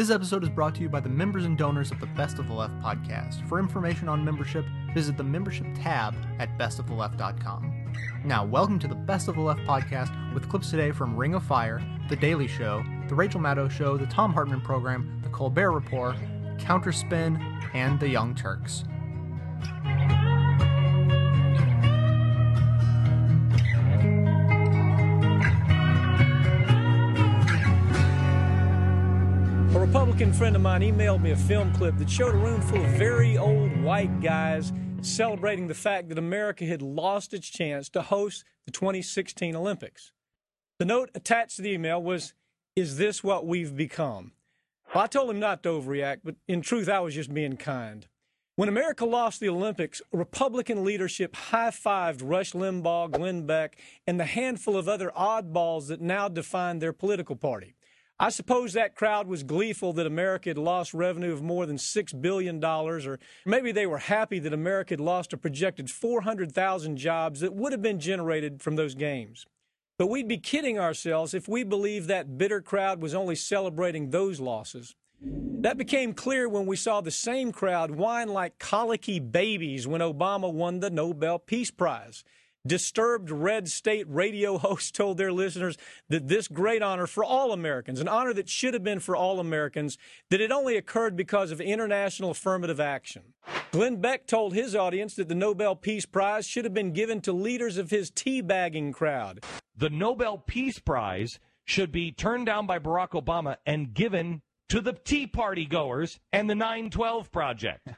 [0.00, 2.48] This episode is brought to you by the members and donors of the Best of
[2.48, 3.46] the Left podcast.
[3.46, 7.92] For information on membership, visit the membership tab at bestoftheleft.com.
[8.24, 11.42] Now, welcome to the Best of the Left podcast with clips today from Ring of
[11.42, 16.16] Fire, The Daily Show, The Rachel Maddow Show, The Thom Hartmann Program, The Colbert Report,
[16.56, 17.38] Counterspin,
[17.74, 18.84] and The Young Turks.
[30.20, 32.90] Republican friend of mine emailed me a film clip that showed a room full of
[32.90, 34.70] very old white guys
[35.00, 40.12] celebrating the fact that America had lost its chance to host the 2016 Olympics.
[40.78, 42.34] The note attached to the email was,
[42.76, 44.32] Is this what we've become?
[44.94, 48.06] Well, I told him not to overreact, but in truth, I was just being kind.
[48.56, 54.26] When America lost the Olympics, Republican leadership high fived Rush Limbaugh, Glenn Beck, and the
[54.26, 57.74] handful of other oddballs that now define their political party.
[58.22, 62.20] I suppose that crowd was gleeful that America had lost revenue of more than $6
[62.20, 67.54] billion, or maybe they were happy that America had lost a projected 400,000 jobs that
[67.54, 69.46] would have been generated from those games.
[69.98, 74.38] But we'd be kidding ourselves if we believed that bitter crowd was only celebrating those
[74.38, 74.94] losses.
[75.22, 80.52] That became clear when we saw the same crowd whine like colicky babies when Obama
[80.52, 82.22] won the Nobel Peace Prize.
[82.66, 88.00] Disturbed red state radio hosts told their listeners that this great honor for all Americans,
[88.00, 89.96] an honor that should have been for all Americans,
[90.28, 93.22] that it only occurred because of international affirmative action.
[93.72, 97.32] Glenn Beck told his audience that the Nobel Peace Prize should have been given to
[97.32, 99.42] leaders of his teabagging crowd.
[99.76, 104.92] The Nobel Peace Prize should be turned down by Barack Obama and given to the
[104.92, 107.88] Tea Party goers and the 912 Project.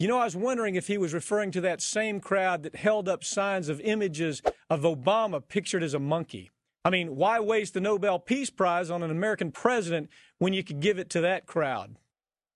[0.00, 3.06] You know, I was wondering if he was referring to that same crowd that held
[3.06, 4.40] up signs of images
[4.70, 6.50] of Obama pictured as a monkey.
[6.86, 10.80] I mean, why waste the Nobel Peace Prize on an American president when you could
[10.80, 11.96] give it to that crowd?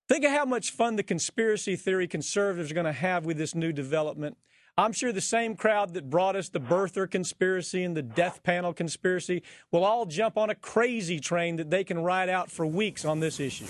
[0.09, 3.55] Think of how much fun the conspiracy theory conservatives are going to have with this
[3.55, 4.39] new development.
[4.77, 8.73] I'm sure the same crowd that brought us the birther conspiracy and the death panel
[8.73, 13.05] conspiracy will all jump on a crazy train that they can ride out for weeks
[13.05, 13.69] on this issue.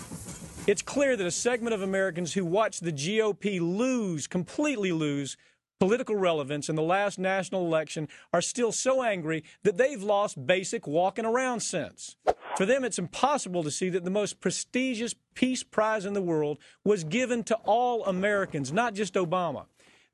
[0.65, 5.37] It's clear that a segment of Americans who watched the GOP lose, completely lose,
[5.79, 10.87] political relevance in the last national election are still so angry that they've lost basic
[10.87, 12.15] walking around sense.
[12.57, 16.57] For them, it's impossible to see that the most prestigious peace prize in the world
[16.83, 19.65] was given to all Americans, not just Obama.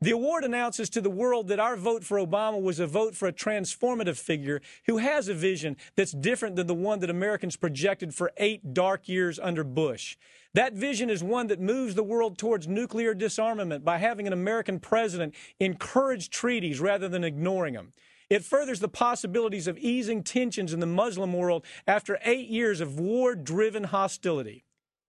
[0.04, 3.28] The award announces to the world that our vote for Obama was a vote for
[3.28, 8.16] a transformative figure who has a vision that's different than the one that Americans projected
[8.16, 10.18] for eight dark years under Bush.
[10.56, 14.80] That vision is one that moves the world towards nuclear disarmament by having an American
[14.80, 17.92] president encourage treaties rather than ignoring them.
[18.28, 23.00] It furthers the possibilities of easing tensions in the Muslim world after eight years of
[23.00, 24.64] war driven hostility.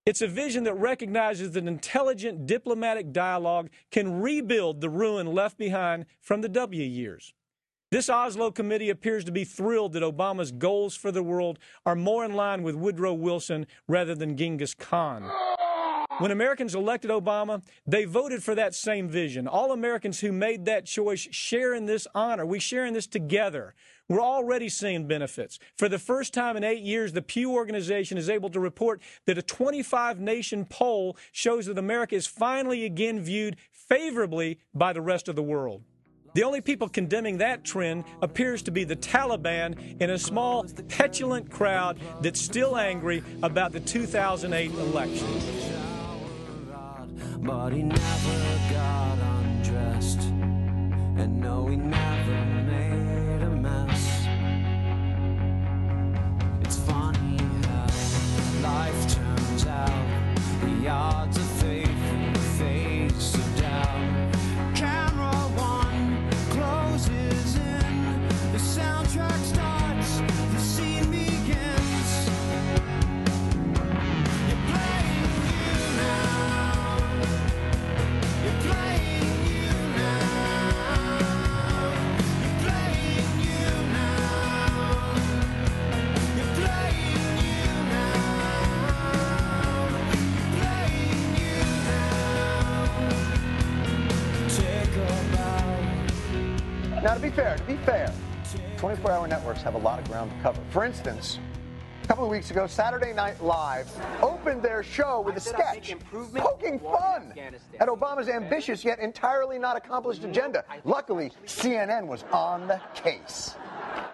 [0.05, 6.07] It's a vision that recognizes that intelligent diplomatic dialogue can rebuild the ruin left behind
[6.19, 7.33] from the W years.
[7.89, 12.25] This Oslo committee appears to be thrilled that Obama's goals for the world are more
[12.25, 15.31] in line with Woodrow Wilson rather than Genghis Khan.
[16.19, 19.47] When Americans elected Obama, they voted for that same vision.
[19.47, 22.45] All Americans who made that choice share in this honor.
[22.45, 23.73] We share in this together.
[24.07, 25.57] We're already seeing benefits.
[25.75, 29.39] For the first time in eight years, the Pew organization is able to report that
[29.39, 35.27] a 25 nation poll shows that America is finally again viewed favorably by the rest
[35.27, 35.81] of the world.
[36.35, 41.49] The only people condemning that trend appears to be the Taliban in a small, petulant
[41.49, 45.92] crowd that's still angry about the 2008 election.
[47.45, 54.25] But he never got undressed, and no, he never made a mess.
[56.61, 57.37] It's funny
[57.67, 57.87] how
[58.63, 60.37] life turns out.
[60.61, 61.52] The odds
[97.33, 98.13] fair, to be fair,
[98.77, 100.61] 24 hour networks have a lot of ground to cover.
[100.69, 101.39] For instance,
[102.03, 103.89] a couple of weeks ago, Saturday Night Live
[104.21, 107.33] opened their show with a sketch poking fun
[107.79, 110.63] at Obama's ambitious yet entirely not accomplished agenda.
[110.83, 113.55] Luckily, CNN was on the case.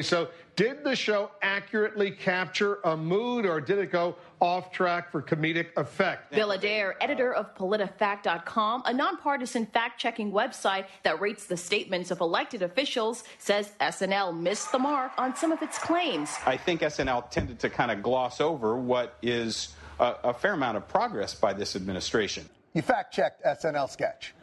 [0.01, 5.21] So, did the show accurately capture a mood or did it go off track for
[5.21, 6.31] comedic effect?
[6.31, 12.19] Bill Adair, editor of PolitiFact.com, a nonpartisan fact checking website that rates the statements of
[12.19, 16.33] elected officials, says SNL missed the mark on some of its claims.
[16.45, 20.77] I think SNL tended to kind of gloss over what is a, a fair amount
[20.77, 22.49] of progress by this administration.
[22.73, 24.33] You fact checked SNL sketch.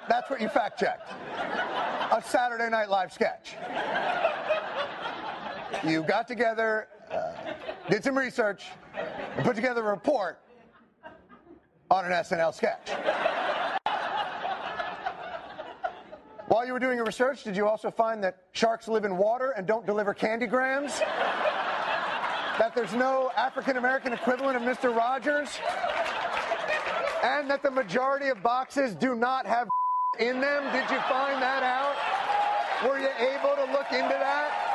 [0.00, 1.10] That, that's what you fact checked.
[2.12, 3.54] A Saturday Night Live sketch.
[5.84, 7.32] You got together, uh,
[7.88, 8.66] did some research,
[9.36, 10.40] and put together a report
[11.90, 12.90] on an SNL sketch.
[16.48, 19.52] While you were doing your research, did you also find that sharks live in water
[19.52, 21.00] and don't deliver candy grams?
[22.58, 24.94] that there's no African American equivalent of Mr.
[24.94, 25.48] Rogers?
[27.22, 29.68] And that the majority of boxes do not have
[30.20, 30.62] in them?
[30.72, 31.96] Did you find that out?
[32.86, 34.70] Were you able to look into that?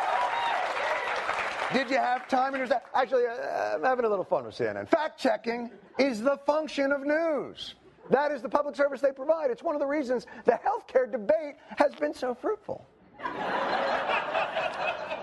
[1.74, 4.88] Did you have time in your Actually, uh, I'm having a little fun with CNN.
[4.88, 7.76] Fact checking is the function of news.
[8.10, 9.50] That is the public service they provide.
[9.50, 12.86] It's one of the reasons the healthcare debate has been so fruitful.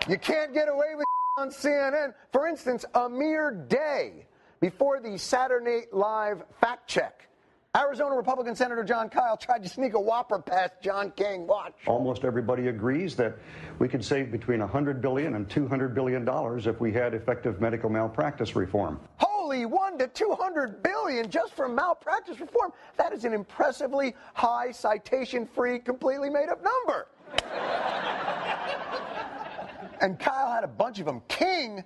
[0.09, 2.15] you can't get away with on CNN.
[2.33, 4.27] For instance, a mere day
[4.61, 7.29] before the Saturday Night Live fact check,
[7.75, 11.47] Arizona Republican Senator Jon Kyl tried to sneak a whopper past John King.
[11.47, 11.73] Watch.
[11.87, 13.39] Almost everybody agrees that
[13.79, 17.89] we could save between 100 billion and 200 billion dollars if we had effective medical
[17.89, 19.01] malpractice reform.
[19.17, 22.75] Holy one to 200 billion just for malpractice reform.
[22.99, 27.09] That is an impressively high citation free, completely made up number.
[30.03, 31.23] and Kyl had a bunch of them.
[31.27, 31.83] King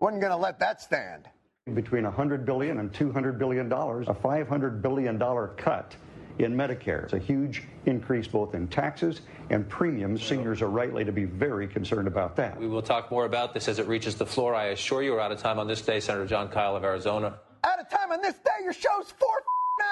[0.00, 1.30] wasn't going to let that stand.
[1.72, 5.96] Between 100 billion and 200 billion dollars, a 500 billion dollar cut
[6.38, 7.04] in Medicare.
[7.04, 10.22] It's a huge increase both in taxes and premiums.
[10.22, 12.60] Seniors are rightly to be very concerned about that.
[12.60, 14.54] We will talk more about this as it reaches the floor.
[14.54, 16.00] I assure you, we're out of time on this day.
[16.00, 17.38] Senator Jon Kyl of Arizona.
[17.64, 19.42] Out of time on this day, your show's four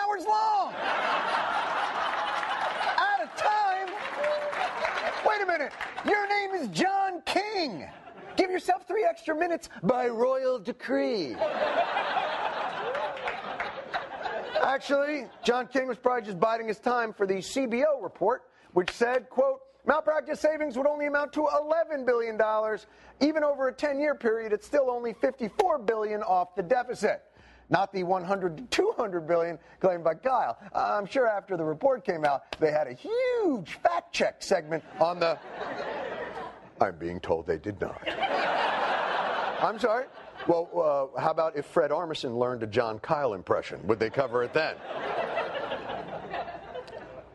[0.03, 0.75] hours long.
[2.99, 3.89] out of time.
[5.27, 5.73] Wait a minute.
[6.05, 7.87] Your name is John King.
[8.37, 11.37] Give yourself three extra minutes by royal decree.
[14.62, 19.29] Actually, John King was probably just biding his time for the CBO report, which said,
[19.29, 22.38] quote, malpractice savings would only amount to $11 billion.
[23.20, 27.23] Even over a 10-year period, it's still only 54 billion off the deficit.
[27.70, 30.56] Not the 100 to 200 billion claimed by Kyl.
[30.75, 34.84] Uh, I'm sure after the report came out, they had a huge fact check segment
[35.00, 35.38] on the
[36.82, 38.02] I'm being told they did not.
[39.62, 40.06] I'm sorry?
[40.49, 43.87] Well, uh, how about if Fred Armisen learned a Jon Kyl impression?
[43.87, 44.75] Would they cover it then?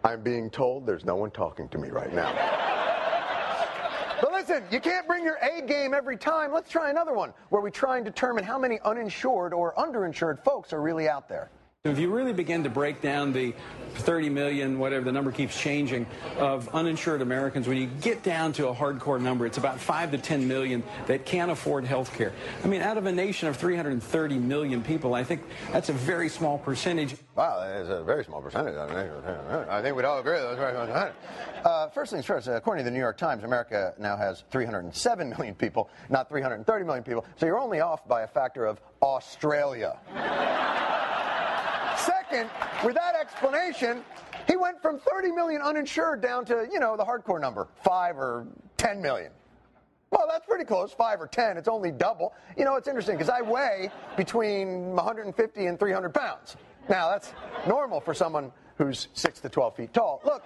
[0.03, 2.33] I'm being told there's no one talking to me right now.
[4.19, 6.51] But listen, you can't bring your A game every time.
[6.51, 10.73] Let's try another one where we try and determine how many uninsured or underinsured folks
[10.73, 11.49] are really out there.
[11.89, 13.53] If you really begin to break down the
[13.95, 16.05] 30 million, whatever the number keeps changing,
[16.37, 20.17] of uninsured Americans, when you get down to a hardcore number, it's about 5 to
[20.17, 22.31] 10 million that can't afford health care.
[22.63, 25.41] I mean, out of a nation of 330 million people, I think
[25.71, 27.15] that's a very small percentage.
[27.35, 28.75] Wow, that is a very small percentage.
[28.75, 31.11] I think we'd all agree that's very small
[31.65, 35.55] uh, First things first, according to the New York Times, America now has 307 million
[35.55, 37.25] people, not 330 million people.
[37.35, 39.97] So you're only off by a factor of Australia.
[42.07, 42.49] Second,
[42.85, 44.01] with that explanation,
[44.47, 48.47] he went from 30 million uninsured down to, you know, the hardcore number, 5 or
[48.77, 49.31] 10 million.
[50.09, 51.57] Well, that's pretty close, 5 or 10.
[51.57, 52.33] It's only double.
[52.55, 56.55] You know, it's interesting because I weigh between 150 and 300 pounds.
[56.87, 57.33] Now, that's
[57.67, 60.21] normal for someone who's 6 to 12 feet tall.
[60.23, 60.45] Look,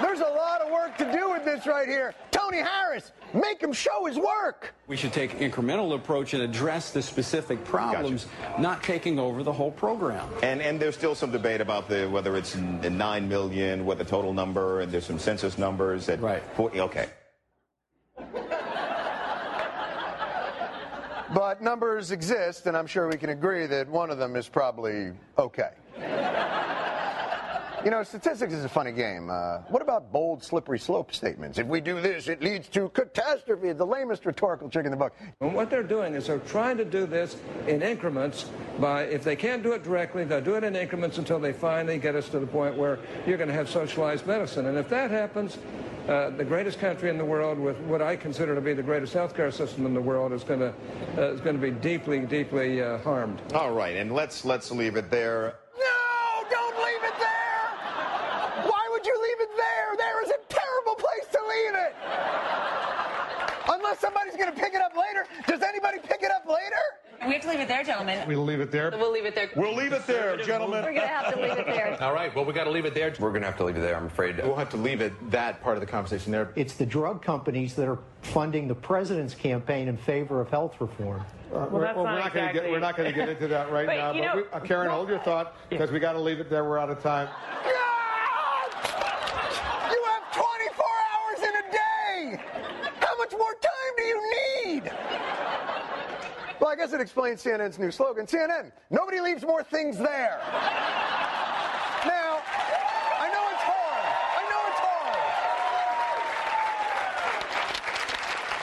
[0.00, 2.14] there's a lot of work to do with this right here.
[2.52, 4.74] Tony Harris, make him show his work.
[4.86, 8.60] We should take incremental approach and address the specific problems, gotcha.
[8.60, 10.28] not taking over the whole program.
[10.42, 14.34] And and there's still some debate about the whether it's nine million, what the total
[14.34, 16.42] number, and there's some census numbers that right.
[16.58, 17.08] okay.
[21.34, 25.12] But numbers exist, and I'm sure we can agree that one of them is probably
[25.38, 25.70] okay.
[27.84, 29.28] You know, statistics is a funny game.
[29.28, 31.58] Uh, what about bold, slippery slope statements?
[31.58, 33.72] If we do this, it leads to catastrophe.
[33.72, 35.12] The lamest rhetorical trick in the book.
[35.40, 37.36] And what they're doing is they're trying to do this
[37.66, 38.46] in increments.
[38.78, 41.98] By if they can't do it directly, they'll do it in increments until they finally
[41.98, 44.66] get us to the point where you're going to have socialized medicine.
[44.66, 45.58] And if that happens,
[46.06, 49.12] uh, the greatest country in the world with what I consider to be the greatest
[49.12, 50.72] healthcare system in the world is going to
[51.18, 53.42] uh, is going to be deeply, deeply uh, harmed.
[53.54, 55.56] All right, and let's let's leave it there.
[64.02, 65.24] somebody's going to pick it up later.
[65.46, 66.82] Does anybody pick it up later?
[67.24, 68.26] We have to leave it there, gentlemen.
[68.26, 68.90] We'll leave it there.
[68.90, 69.48] We'll leave it there.
[69.54, 70.82] We'll leave it there, gentlemen.
[70.82, 71.96] We're going to have to leave it there.
[72.02, 72.34] All right.
[72.34, 73.14] Well, we got to leave it there.
[73.20, 73.96] We're going to have to leave it there.
[73.96, 76.52] I'm afraid we'll have to leave it that part of the conversation there.
[76.56, 81.20] It's the drug companies that are funding the president's campaign in favor of health reform.
[81.20, 82.60] Uh, well, we're, well, we're, not exactly.
[82.60, 84.12] get, we're, not going to get into that right but, now.
[84.12, 85.94] but know, we, uh, Karen, hold your thought because yeah.
[85.94, 86.64] we got to leave it there.
[86.64, 87.28] We're out of time.
[96.92, 100.40] It explains CNN's new slogan CNN, nobody leaves more things there.
[102.04, 102.42] Now,
[103.18, 104.06] I know it's hard.
[104.38, 105.18] I know it's hard.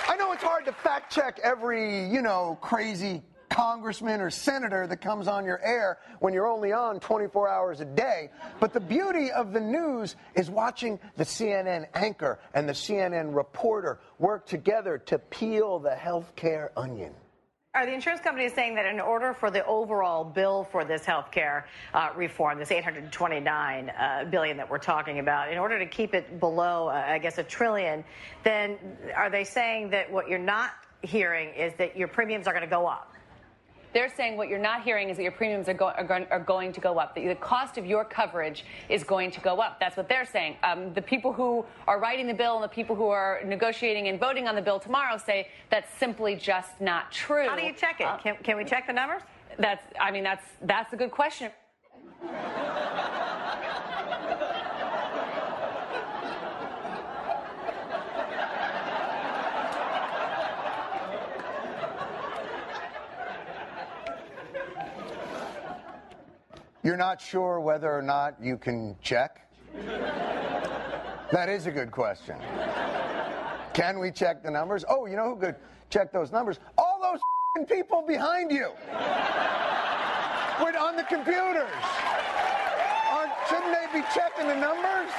[0.09, 4.97] I know it's hard to fact check every, you know, crazy congressman or senator that
[4.97, 8.29] comes on your air when you're only on 24 hours a day.
[8.59, 13.99] But the beauty of the news is watching the CNN anchor and the CNN reporter
[14.17, 17.13] work together to peel the healthcare onion.
[17.75, 21.29] Are the insurance companies saying that in order for the overall bill for this health
[21.29, 26.15] care uh, reform, this 829 uh, billion that we're talking about, in order to keep
[26.15, 28.03] it below, uh, I guess, a trillion,
[28.43, 28.79] then
[29.15, 30.71] are they saying that what you're not
[31.03, 33.13] hearing is that your premiums are going to go up?
[33.93, 36.39] They're saying what you're not hearing is that your premiums are, go- are, going, are
[36.39, 37.15] going to go up.
[37.15, 39.79] That the cost of your coverage is going to go up.
[39.79, 40.57] That's what they're saying.
[40.63, 44.19] Um, the people who are writing the bill and the people who are negotiating and
[44.19, 47.47] voting on the bill tomorrow say that's simply just not true.
[47.47, 48.07] How do you check it?
[48.21, 49.21] can, can we check the numbers?
[49.57, 49.83] That's.
[49.99, 51.51] I mean, that's that's a good question.
[66.89, 69.47] You're not sure whether or not you can check?
[71.31, 72.35] That is a good question.
[73.73, 74.83] Can we check the numbers?
[74.89, 75.55] Oh, you know who could
[75.91, 76.59] check those numbers?
[76.79, 78.71] All those people behind you.
[80.65, 81.69] With on the computers.
[83.11, 85.11] Aren't, shouldn't they be checking the numbers?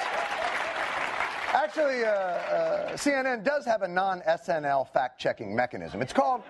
[1.54, 6.02] Actually, uh, uh, CNN does have a non SNL fact checking mechanism.
[6.02, 6.42] It's called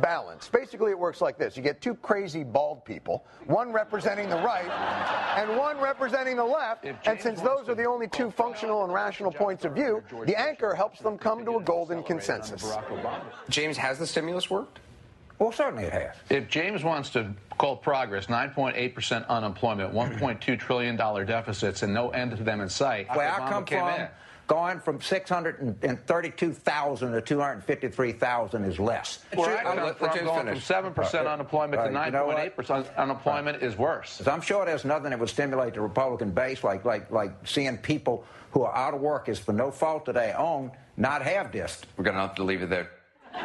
[0.00, 0.48] balance.
[0.48, 4.70] Basically, it works like this you get two crazy bald people, one representing the right
[5.38, 6.84] and one representing the left.
[6.84, 10.74] And since those are the only two functional and rational points of view, the anchor
[10.74, 12.76] helps them come to a golden consensus.
[13.48, 14.80] James, has the stimulus worked?
[15.38, 16.16] Well, certainly it has.
[16.30, 22.44] If James wants to call progress 9.8% unemployment, $1.2 trillion deficits, and no end to
[22.44, 24.08] them in sight, Where I Obama come came from, in.
[24.46, 29.24] Going from 632,000 to 253,000 is less.
[29.34, 30.58] Where I come from, going from
[30.94, 32.56] 7% unemployment to Right, you know what?
[32.56, 34.26] 9.8% unemployment is worse.
[34.26, 38.24] I'm sure there's nothing that would stimulate the Republican base like, like, like seeing people
[38.50, 41.80] who are out of work is for no fault of their own not have this.
[41.96, 42.88] We're going to have to leave it there.
[43.34, 43.42] Leave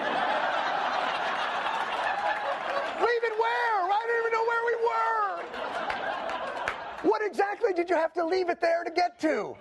[3.23, 3.89] it where?
[3.89, 5.41] I don't even know where we were.
[7.09, 9.55] What exactly did you have to leave it there to get to?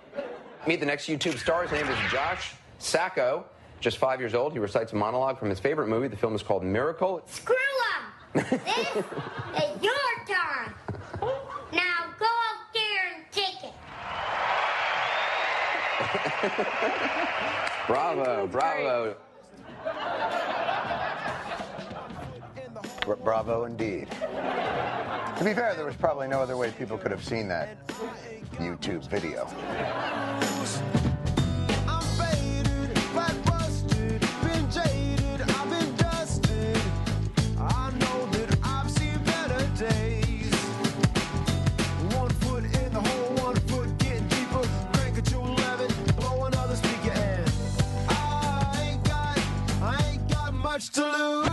[0.67, 1.63] Meet the next YouTube star.
[1.63, 3.45] His name is Josh Sacco.
[3.79, 4.51] Just five years old.
[4.53, 6.07] He recites a monologue from his favorite movie.
[6.09, 7.21] The film is called Miracle.
[7.27, 8.03] Screw up!
[8.33, 9.03] This is
[9.81, 9.93] your
[10.27, 10.73] turn.
[11.71, 13.73] Now go out there and take it.
[17.87, 19.15] Bravo, bravo.
[23.05, 24.09] Bra- Bravo indeed.
[24.11, 27.77] To be fair, there was probably no other way people could have seen that
[28.59, 29.47] YouTube video.
[50.51, 51.48] Much to lose.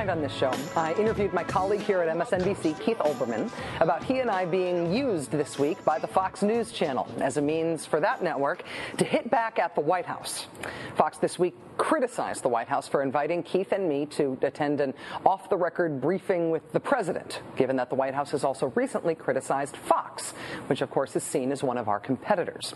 [0.00, 4.20] Night on this show, I interviewed my colleague here at MSNBC, Keith Olbermann, about he
[4.20, 8.00] and I being used this week by the Fox News channel as a means for
[8.00, 8.62] that network
[8.96, 10.46] to hit back at the White House.
[10.96, 14.94] Fox this week criticized the White House for inviting Keith and me to attend an
[15.26, 19.14] off the record briefing with the president, given that the White House has also recently
[19.14, 20.32] criticized Fox,
[20.68, 22.74] which of course is seen as one of our competitors.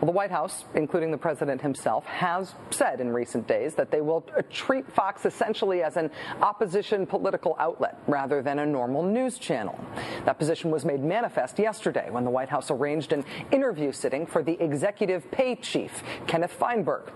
[0.00, 4.02] Well, the White House, including the president himself, has said in recent days that they
[4.02, 6.10] will treat Fox essentially as an
[6.42, 9.78] opposition opposition political outlet rather than a normal news channel.
[10.24, 14.42] That position was made manifest yesterday when the White House arranged an interview sitting for
[14.42, 17.12] the executive pay chief, Kenneth Feinberg.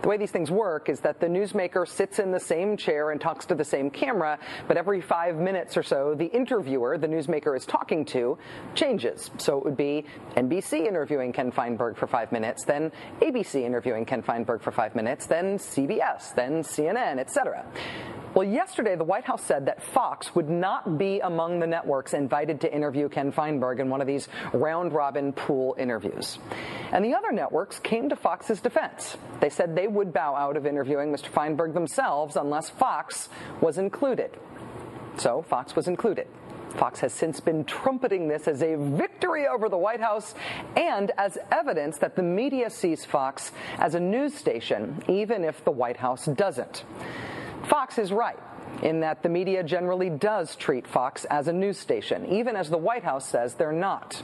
[0.00, 3.20] The way these things work is that the newsmaker sits in the same chair and
[3.20, 7.54] talks to the same camera, but every five minutes or so, the interviewer the newsmaker
[7.54, 8.38] is talking to
[8.74, 9.30] changes.
[9.36, 10.06] So it would be
[10.38, 15.26] NBC interviewing Ken Feinberg for five minutes, then ABC interviewing Ken Feinberg for five minutes,
[15.26, 17.66] then CBS, then CNN, etc.
[18.36, 22.60] Well, yesterday, the White House said that Fox would not be among the networks invited
[22.60, 26.38] to interview Ken Feinberg in one of these round robin pool interviews.
[26.92, 29.16] And the other networks came to Fox's defense.
[29.40, 31.28] They said they would bow out of interviewing Mr.
[31.28, 33.30] Feinberg themselves unless Fox
[33.62, 34.32] was included.
[35.16, 36.26] So Fox was included.
[36.76, 40.34] Fox has since been trumpeting this as a victory over the White House
[40.76, 45.70] and as evidence that the media sees Fox as a news station, even if the
[45.70, 46.84] White House doesn't.
[47.68, 48.38] Fox is right
[48.82, 52.78] in that the media generally does treat Fox as a news station, even as the
[52.78, 54.22] White House says they're not.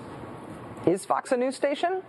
[0.86, 2.02] Is Fox a news station?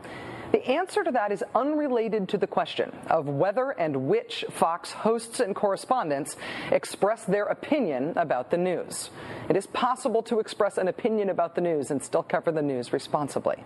[0.51, 5.39] The answer to that is unrelated to the question of whether and which Fox hosts
[5.39, 6.37] and correspondents
[6.71, 9.09] express their opinion about the news.
[9.49, 12.93] It is possible to express an opinion about the news and still cover the news
[12.93, 13.63] responsibly.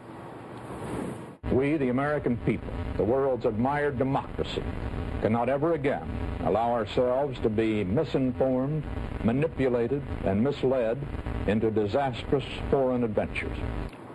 [1.51, 4.63] We, the American people, the world's admired democracy,
[5.21, 8.83] cannot ever again allow ourselves to be misinformed,
[9.23, 10.97] manipulated, and misled
[11.47, 13.57] into disastrous foreign adventures.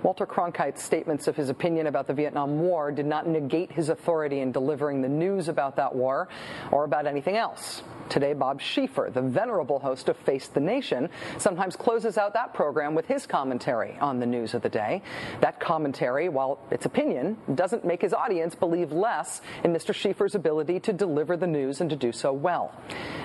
[0.02, 4.40] Walter Cronkite's statements of his opinion about the Vietnam War did not negate his authority
[4.40, 6.28] in delivering the news about that war
[6.72, 7.82] or about anything else.
[8.08, 12.94] Today, Bob Schieffer, the venerable host of Face the Nation, sometimes closes out that program
[12.94, 15.02] with his commentary on the news of the day.
[15.40, 19.94] That commentary, while it's opinion, doesn't make his audience believe less in Mr.
[19.94, 22.74] Schieffer's ability to deliver the news and to do so well.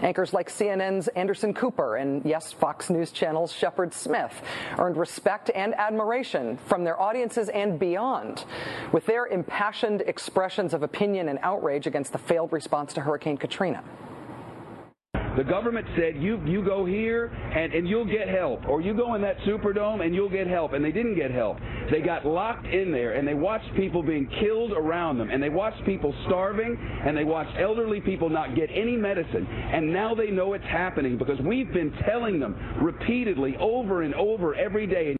[0.04, 4.42] Anchors like CNN's Anderson Cooper and, yes, Fox News Channel's Shepard Smith
[4.78, 8.46] earned respect and admiration from their audiences and beyond
[8.92, 13.84] with their impassioned expressions of opinion and outrage against the failed response to Hurricane Katrina.
[15.38, 19.14] The government said you you go here and, and you'll get help, or you go
[19.14, 21.60] in that Superdome and you'll get help, and they didn't get help.
[21.92, 25.50] They got locked in there, and they watched people being killed around them, and they
[25.50, 26.76] watched people starving,
[27.06, 31.20] and they watched elderly people not get any medicine, and now they know it's happening
[31.20, 35.16] because we've been telling them repeatedly over and over every day.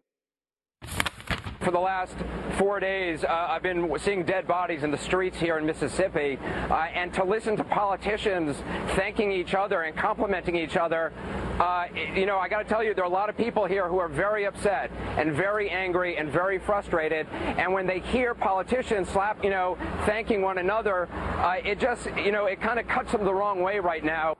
[1.68, 2.14] For the last
[2.56, 6.38] four days, uh, I've been seeing dead bodies in the streets here in Mississippi,
[6.70, 8.56] uh, and to listen to politicians
[8.96, 11.12] thanking each other and complimenting each other,
[11.60, 13.86] uh, you know, I got to tell you, there are a lot of people here
[13.86, 17.26] who are very upset and very angry and very frustrated.
[17.58, 19.76] And when they hear politicians slap, you know,
[20.06, 23.60] thanking one another, uh, it just, you know, it kind of cuts them the wrong
[23.60, 24.38] way right now.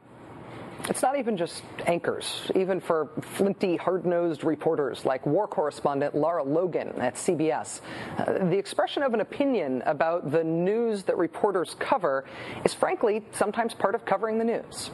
[0.88, 6.42] It's not even just anchors, even for flinty, hard nosed reporters like war correspondent Lara
[6.42, 7.82] Logan at CBS.
[8.16, 12.24] Uh, the expression of an opinion about the news that reporters cover
[12.64, 14.90] is frankly sometimes part of covering the news.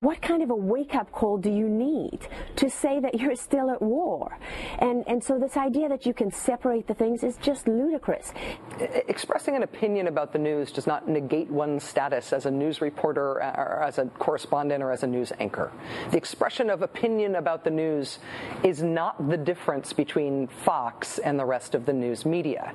[0.00, 2.20] What kind of a wake up call do you need
[2.54, 4.38] to say that you're still at war?
[4.78, 8.32] And, and so, this idea that you can separate the things is just ludicrous.
[8.78, 13.42] Expressing an opinion about the news does not negate one's status as a news reporter,
[13.42, 15.72] uh, or as a correspondent, or as a news anchor.
[16.12, 18.20] The expression of opinion about the news
[18.62, 22.72] is not the difference between Fox and the rest of the news media.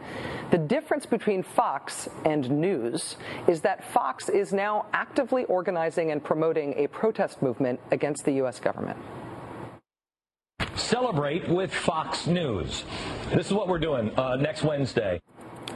[0.51, 3.15] The difference between Fox and news
[3.47, 8.60] is that Fox is now actively organizing and promoting a protest movement against the U.S.
[8.60, 8.97] government.
[10.76, 12.84] Celebrate with Fox News.
[13.30, 15.21] This is what we're doing uh, next Wednesday.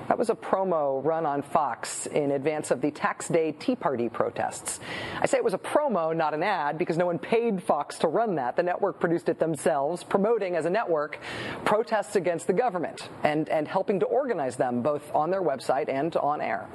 [0.08, 4.08] That was a promo run on Fox in advance of the Tax Day Tea Party
[4.08, 4.80] protests.
[5.20, 8.08] I say it was a promo, not an ad, because no one paid Fox to
[8.08, 8.56] run that.
[8.56, 11.20] The network produced it themselves, promoting as a network
[11.66, 16.16] protests against the government and, and helping to organize them both on their website and
[16.16, 16.68] on air.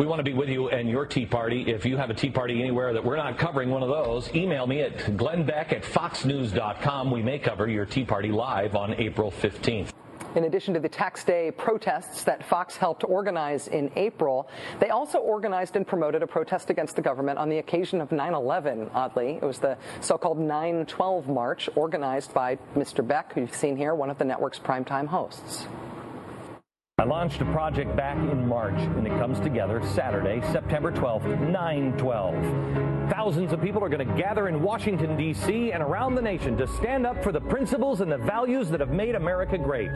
[0.00, 1.70] We want to be with you and your Tea Party.
[1.70, 4.66] If you have a Tea Party anywhere that we're not covering one of those, email
[4.66, 7.10] me at glennbeck at foxnews.com.
[7.10, 9.90] We may cover your Tea Party live on April 15th.
[10.36, 15.18] In addition to the tax day protests that Fox helped organize in April, they also
[15.18, 19.32] organized and promoted a protest against the government on the occasion of 9 11, oddly.
[19.32, 23.06] It was the so called 9 12 March organized by Mr.
[23.06, 25.66] Beck, who you've seen here, one of the network's primetime hosts.
[27.00, 33.10] I launched a project back in March, and it comes together Saturday, September 12th, 912.
[33.10, 35.72] Thousands of people are going to gather in Washington, D.C.
[35.72, 38.90] and around the nation to stand up for the principles and the values that have
[38.90, 39.88] made America great.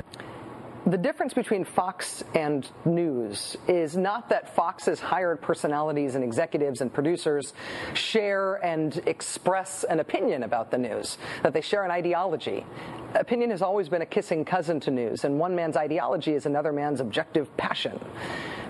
[0.87, 6.93] The difference between Fox and news is not that Fox's hired personalities and executives and
[6.93, 7.55] producers
[7.95, 12.67] share and express an opinion about the news, that they share an ideology.
[13.15, 16.73] Opinion has always been a kissing cousin to news, and one man's ideology is another
[16.73, 17.99] man's objective passion.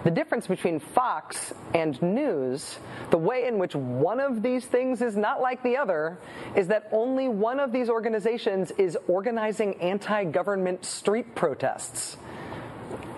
[0.05, 2.79] The difference between Fox and news,
[3.11, 6.19] the way in which one of these things is not like the other,
[6.55, 12.04] is that only one of these organizations is organizing anti government street protests.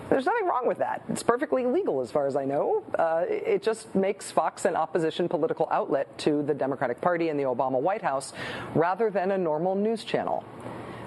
[0.09, 1.03] There's nothing wrong with that.
[1.09, 2.83] It's perfectly legal as far as I know.
[2.97, 7.43] Uh, it just makes Fox an opposition political outlet to the Democratic Party and the
[7.43, 8.31] Obama White House
[8.73, 10.45] rather than a normal news channel.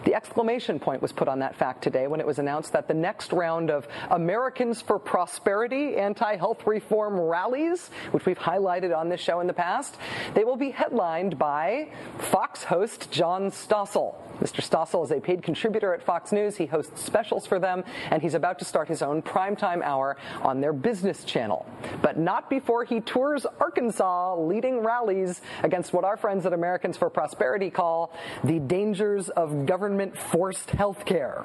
[0.05, 2.95] The exclamation point was put on that fact today when it was announced that the
[2.95, 9.21] next round of Americans for Prosperity anti health reform rallies, which we've highlighted on this
[9.21, 9.97] show in the past,
[10.35, 14.15] they will be headlined by Fox host John Stossel.
[14.41, 14.67] Mr.
[14.67, 16.57] Stossel is a paid contributor at Fox News.
[16.57, 20.63] He hosts specials for them, and he's about to start his own primetime hour on
[20.63, 21.67] their business channel.
[22.01, 27.11] But not before he tours Arkansas, leading rallies against what our friends at Americans for
[27.11, 31.45] Prosperity call the dangers of government forced health care.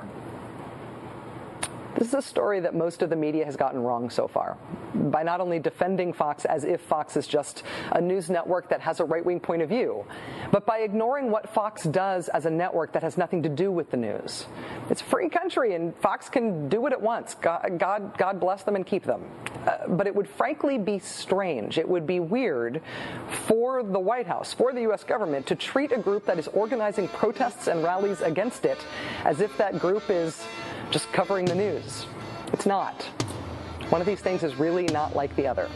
[1.95, 4.57] This is a story that most of the media has gotten wrong so far
[4.93, 8.99] by not only defending Fox as if Fox is just a news network that has
[8.99, 10.05] a right wing point of view,
[10.51, 13.91] but by ignoring what Fox does as a network that has nothing to do with
[13.91, 14.45] the news.
[14.89, 17.35] It's a free country and Fox can do what it wants.
[17.35, 19.23] God, God, bless them and keep them.
[19.65, 21.77] Uh, but it would frankly be strange.
[21.77, 22.81] It would be weird
[23.47, 25.05] for the White House, for the U.S.
[25.05, 28.77] government, to treat a group that is organizing protests and rallies against it
[29.23, 30.45] as if that group is
[30.95, 32.05] just covering the news.
[32.53, 33.03] It's not.
[33.89, 35.67] One of these things is really not like the other.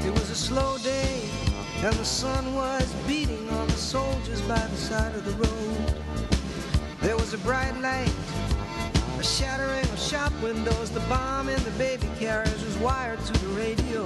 [0.00, 1.22] It was a slow day,
[1.76, 5.94] and the sun was beating on the soldiers by the side of the road.
[7.02, 8.10] There was a bright light,
[9.22, 10.90] a shattering of shop windows.
[10.90, 14.04] The bomb in the baby carriage was wired to the radio.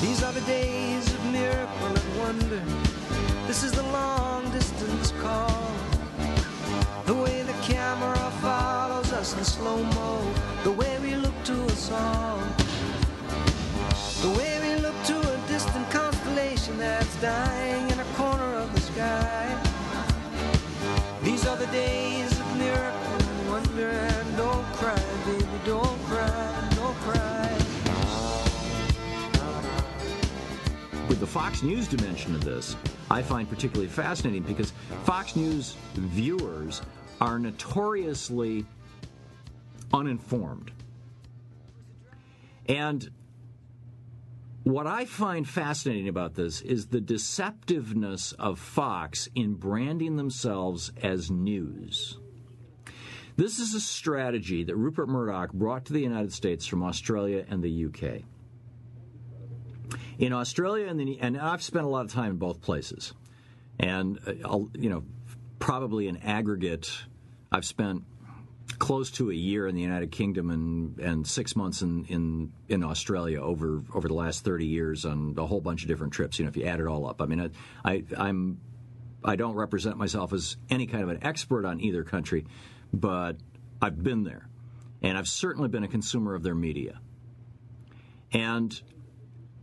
[0.00, 2.62] These are the days of miracle and wonder.
[3.46, 5.70] This is the long distance call.
[7.04, 10.34] The way the camera follows us in slow mo.
[10.64, 12.38] The way we look to us all.
[14.22, 18.80] The way we look to a distant constellation that's dying in a corner of the
[18.80, 19.44] sky.
[21.22, 22.21] These are the days
[31.32, 32.76] Fox News dimension of this,
[33.10, 36.82] I find particularly fascinating because Fox News viewers
[37.22, 38.66] are notoriously
[39.94, 40.72] uninformed.
[42.68, 43.10] And
[44.64, 51.30] what I find fascinating about this is the deceptiveness of Fox in branding themselves as
[51.30, 52.18] news.
[53.36, 57.62] This is a strategy that Rupert Murdoch brought to the United States from Australia and
[57.62, 58.24] the UK.
[60.22, 63.12] In Australia and the and I've spent a lot of time in both places,
[63.80, 65.02] and uh, I'll, you know,
[65.58, 66.92] probably in aggregate,
[67.50, 68.04] I've spent
[68.78, 72.84] close to a year in the United Kingdom and, and six months in, in, in
[72.84, 76.38] Australia over over the last thirty years on a whole bunch of different trips.
[76.38, 77.50] You know, if you add it all up, I mean, I,
[77.84, 78.60] I I'm
[79.24, 82.46] I don't represent myself as any kind of an expert on either country,
[82.92, 83.38] but
[83.80, 84.48] I've been there,
[85.02, 87.00] and I've certainly been a consumer of their media,
[88.32, 88.80] and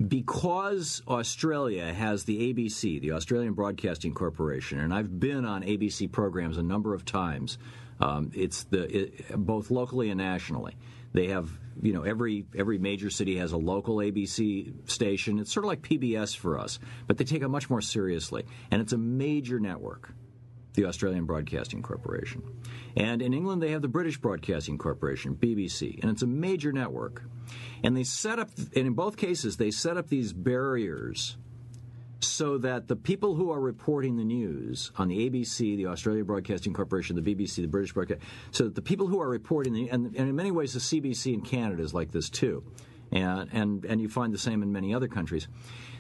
[0.06, 6.58] because Australia has the ABC, the Australian Broadcasting Corporation, and I've been on ABC programs
[6.58, 7.58] a number of times.
[8.00, 10.78] Um, it's the it, both locally and nationally.
[11.12, 11.50] They have
[11.82, 15.38] you know every every major city has a local ABC station.
[15.40, 18.82] It's sort of like PBS for us, but they take it much more seriously, and
[18.82, 20.14] it's a major network.
[20.76, 22.44] The Australian Broadcasting Corporation.
[22.96, 27.24] And in England, they have the British Broadcasting Corporation, BBC, and it's a major network.
[27.84, 31.38] And they set up, and in both cases, they set up these barriers
[32.22, 36.74] so that the people who are reporting the news on the ABC, the Australia Broadcasting
[36.74, 40.08] Corporation, the BBC, the British Broadcasting, so that the people who are reporting, the, and,
[40.08, 42.64] and in many ways the CBC in Canada is like this too,
[43.12, 45.48] and, and, and you find the same in many other countries,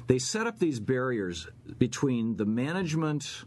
[0.07, 3.45] they set up these barriers between the management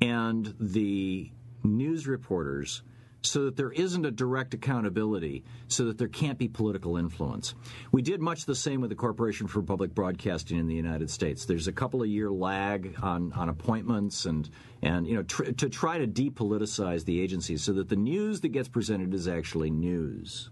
[0.00, 1.30] and the
[1.62, 2.82] news reporters
[3.26, 7.54] so that there isn't a direct accountability, so that there can't be political influence.
[7.92, 11.44] We did much the same with the Corporation for Public Broadcasting in the United States.
[11.44, 14.48] There's a couple of year lag on, on appointments and
[14.82, 18.48] and you know tr- to try to depoliticize the agency so that the news that
[18.48, 20.50] gets presented is actually news.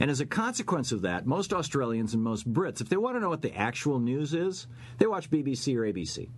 [0.00, 3.20] And as a consequence of that, most Australians and most Brits, if they want to
[3.20, 4.66] know what the actual news is,
[4.98, 6.28] they watch BBC or ABC.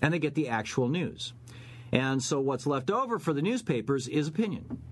[0.00, 1.32] And they get the actual news.
[1.94, 4.82] And so what's left over for the newspapers is opinion.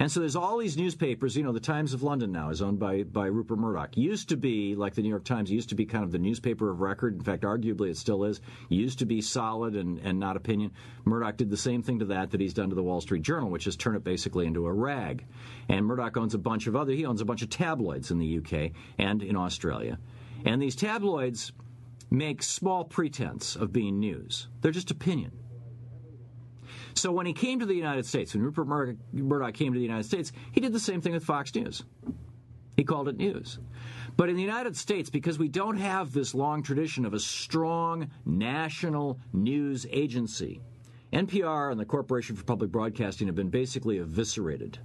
[0.00, 2.78] And so there's all these newspapers, you know, the Times of London now is owned
[2.78, 3.96] by, by Rupert Murdoch.
[3.96, 6.70] Used to be, like the New York Times, used to be kind of the newspaper
[6.70, 7.14] of record.
[7.14, 8.40] In fact, arguably it still is.
[8.70, 10.72] Used to be solid and, and not opinion.
[11.04, 13.50] Murdoch did the same thing to that that he's done to the Wall Street Journal,
[13.50, 15.26] which is turn it basically into a rag.
[15.68, 18.38] And Murdoch owns a bunch of other, he owns a bunch of tabloids in the
[18.38, 19.98] UK and in Australia.
[20.44, 21.52] And these tabloids
[22.10, 24.48] make small pretense of being news.
[24.62, 25.32] They're just opinion.
[26.94, 28.66] So when he came to the United States, when Rupert
[29.12, 31.84] Murdoch came to the United States, he did the same thing with Fox News.
[32.76, 33.58] He called it news.
[34.16, 38.10] But in the United States, because we don't have this long tradition of a strong
[38.24, 40.60] national news agency,
[41.12, 44.78] NPR and the Corporation for Public Broadcasting have been basically eviscerated.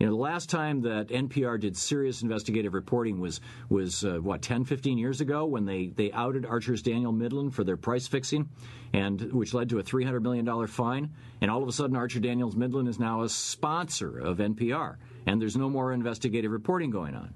[0.00, 4.40] You know, the last time that NPR did serious investigative reporting was was uh, what
[4.40, 8.48] 10, 15 years ago when they they outed Archer Daniels Midland for their price fixing,
[8.94, 11.10] and which led to a three hundred million dollar fine.
[11.42, 15.38] And all of a sudden, Archer Daniels Midland is now a sponsor of NPR, and
[15.40, 17.34] there's no more investigative reporting going on.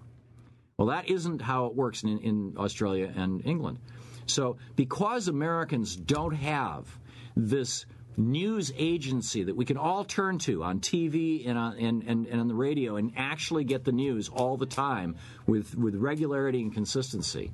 [0.78, 3.78] Well, that isn't how it works in, in Australia and England.
[4.24, 6.98] So, because Americans don't have
[7.36, 7.84] this
[8.16, 12.40] news agency that we can all turn to on TV and on, and, and, and
[12.40, 16.72] on the radio and actually get the news all the time with, with regularity and
[16.72, 17.52] consistency.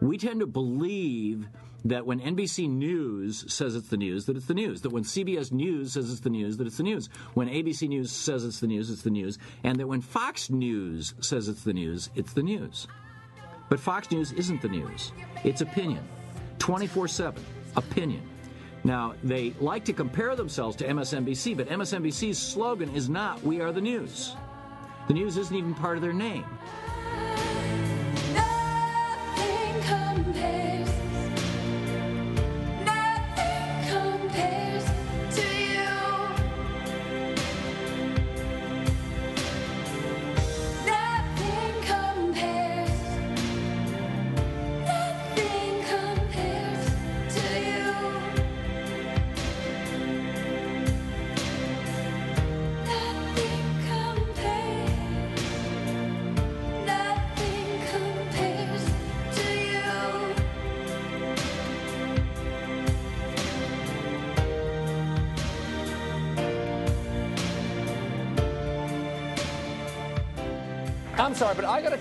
[0.00, 1.46] We tend to believe
[1.84, 4.82] that when NBC News says it's the news, that it's the news.
[4.82, 7.08] That when CBS News says it's the news, that it's the news.
[7.34, 9.38] When ABC News says it's the news, it's the news.
[9.64, 12.86] And that when Fox News says it's the news, it's the news.
[13.68, 15.12] But Fox News isn't the news.
[15.44, 16.06] It's opinion.
[16.58, 17.44] 24 7.
[17.76, 18.22] Opinion.
[18.84, 23.72] Now, they like to compare themselves to MSNBC, but MSNBC's slogan is not, We are
[23.72, 24.34] the news.
[25.08, 26.44] The news isn't even part of their name.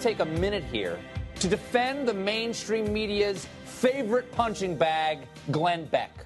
[0.01, 0.99] Take a minute here
[1.35, 5.19] to defend the mainstream media's favorite punching bag,
[5.51, 6.25] Glenn Beck.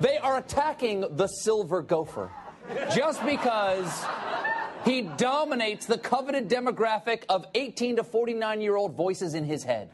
[0.00, 2.30] They are attacking the silver gopher
[2.94, 4.06] just because
[4.86, 9.90] he dominates the coveted demographic of 18 to 49 year old voices in his head.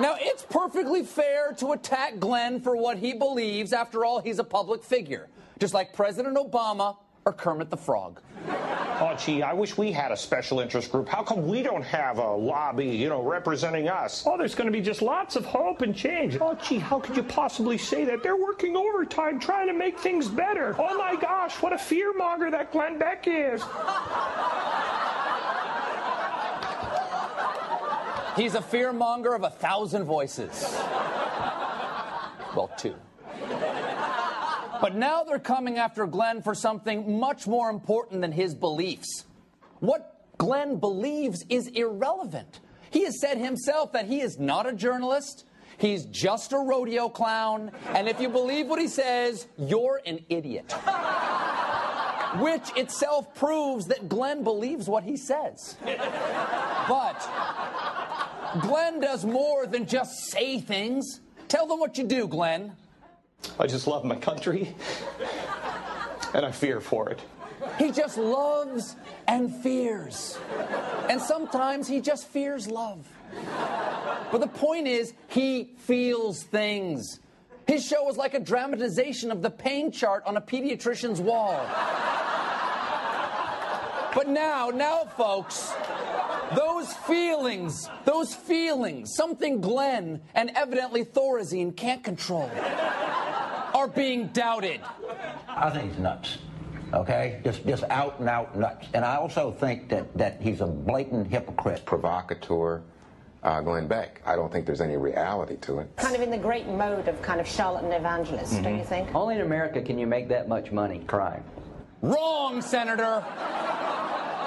[0.00, 3.72] Now, it's perfectly fair to attack Glenn for what he believes.
[3.72, 6.96] After all, he's a public figure, just like President Obama
[7.28, 8.20] or Kermit the Frog.
[9.00, 11.08] Oh, gee, I wish we had a special interest group.
[11.08, 14.24] How come we don't have a lobby, you know, representing us?
[14.26, 16.38] Oh, there's going to be just lots of hope and change.
[16.40, 18.22] Oh, gee, how could you possibly say that?
[18.22, 20.74] They're working overtime trying to make things better.
[20.78, 23.62] Oh, my gosh, what a fearmonger that Glenn Beck is.
[28.36, 30.62] He's a fearmonger of a thousand voices.
[32.56, 32.94] Well, two.
[34.80, 39.24] But now they're coming after Glenn for something much more important than his beliefs.
[39.80, 42.60] What Glenn believes is irrelevant.
[42.90, 45.44] He has said himself that he is not a journalist.
[45.78, 47.72] He's just a rodeo clown.
[47.88, 50.72] And if you believe what he says, you're an idiot.
[52.38, 55.76] Which itself proves that Glenn believes what he says.
[56.88, 57.28] But
[58.60, 61.20] Glenn does more than just say things.
[61.48, 62.72] Tell them what you do, Glenn.
[63.58, 64.74] I just love my country,
[66.32, 67.20] and I fear for it.
[67.78, 68.96] He just loves
[69.26, 70.38] and fears.
[71.08, 73.06] And sometimes he just fears love.
[74.30, 77.20] But the point is, he feels things.
[77.66, 81.60] His show was like a dramatization of the pain chart on a pediatrician's wall.
[84.14, 85.72] But now, now, folks,
[86.54, 92.50] those feelings, those feelings, something Glenn and evidently Thorazine can't control,
[93.74, 94.80] are being doubted.
[95.48, 96.38] I think he's nuts.
[96.94, 98.86] Okay, just just out and out nuts.
[98.94, 101.84] And I also think that that he's a blatant hypocrite.
[101.84, 102.80] Provocateur,
[103.42, 104.22] uh, Glenn Beck.
[104.24, 105.94] I don't think there's any reality to it.
[105.96, 108.78] Kind of in the great mode of kind of charlatan evangelist, don't Mm-hmm.
[108.78, 109.14] you think?
[109.14, 111.44] Only in America can you make that much money crying.
[112.00, 113.22] Wrong, Senator.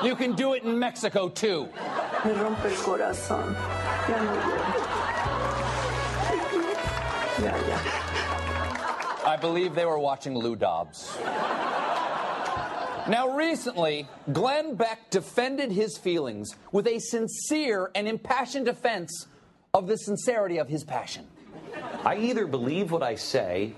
[0.03, 1.69] You can do it in Mexico too.
[2.25, 3.53] Me rompe el corazón.
[4.09, 4.33] Ya no
[7.41, 7.79] Ya, ya.
[9.25, 11.17] I believe they were watching Lou Dobbs.
[13.07, 19.27] Now, recently, Glenn Beck defended his feelings with a sincere and impassioned defense
[19.73, 21.25] of the sincerity of his passion.
[22.05, 23.73] I either believe what I say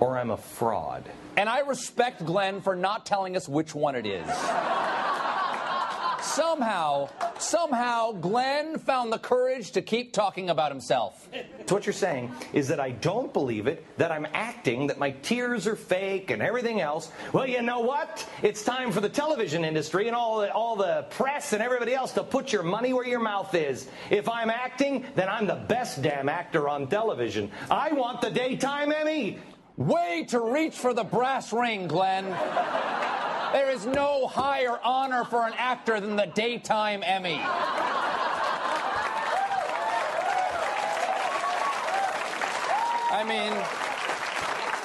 [0.00, 1.04] or I'm a fraud.
[1.36, 4.26] And I respect Glenn for not telling us which one it is.
[6.20, 11.28] Somehow, somehow, Glenn found the courage to keep talking about himself.
[11.66, 15.10] So what you're saying is that I don't believe it, that I'm acting, that my
[15.10, 17.10] tears are fake and everything else.
[17.32, 18.26] Well, you know what?
[18.42, 22.12] It's time for the television industry and all the, all the press and everybody else
[22.12, 23.88] to put your money where your mouth is.
[24.10, 27.50] If I'm acting, then I'm the best damn actor on television.
[27.70, 29.38] I want the daytime Emmy.
[29.76, 32.24] Way to reach for the brass ring, Glenn.
[33.52, 37.40] There is no higher honor for an actor than the Daytime Emmy.
[43.10, 43.52] I mean,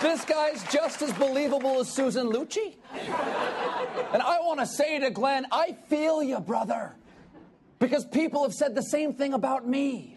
[0.02, 2.76] this guy's just as believable as Susan Lucci.
[4.14, 6.96] And I want to say to Glenn, I feel you, brother.
[7.80, 10.13] Because people have said the same thing about me.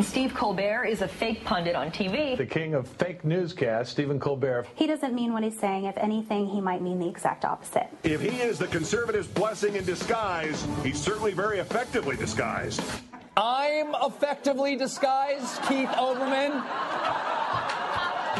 [0.00, 2.36] Steve Colbert is a fake pundit on TV.
[2.36, 4.66] The king of fake newscasts, Stephen Colbert.
[4.74, 5.84] He doesn't mean what he's saying.
[5.84, 7.88] If anything, he might mean the exact opposite.
[8.02, 12.82] If he is the conservatives' blessing in disguise, he's certainly very effectively disguised.
[13.36, 16.64] I'm effectively disguised, Keith Olbermann.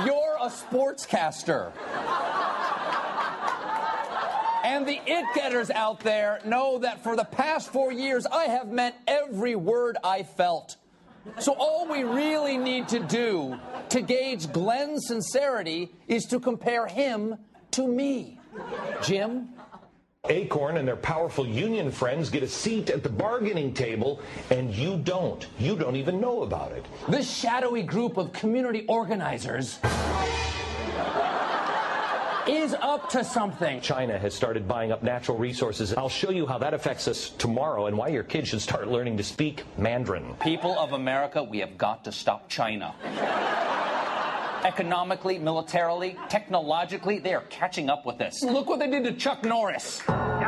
[0.04, 1.72] You're a sportscaster.
[4.64, 8.68] And the it getters out there know that for the past four years, I have
[8.68, 10.76] meant every word I felt.
[11.38, 13.58] So, all we really need to do
[13.90, 17.36] to gauge Glenn's sincerity is to compare him
[17.72, 18.40] to me.
[19.02, 19.50] Jim?
[20.28, 24.98] Acorn and their powerful union friends get a seat at the bargaining table, and you
[24.98, 25.46] don't.
[25.58, 26.84] You don't even know about it.
[27.08, 29.78] This shadowy group of community organizers
[32.48, 33.80] is up to something.
[33.80, 35.92] China has started buying up natural resources.
[35.94, 39.18] I'll show you how that affects us tomorrow and why your kids should start learning
[39.18, 40.34] to speak Mandarin.
[40.40, 42.94] People of America, we have got to stop China.
[44.64, 48.42] Economically, militarily, technologically, they are catching up with us.
[48.42, 50.02] Look what they did to Chuck Norris.
[50.08, 50.38] Let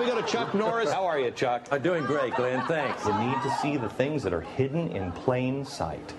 [0.00, 0.92] me go to Chuck Norris.
[0.92, 1.66] How are you, Chuck?
[1.70, 2.64] I'm doing great, Glenn.
[2.66, 3.04] Thanks.
[3.04, 6.14] You need to see the things that are hidden in plain sight.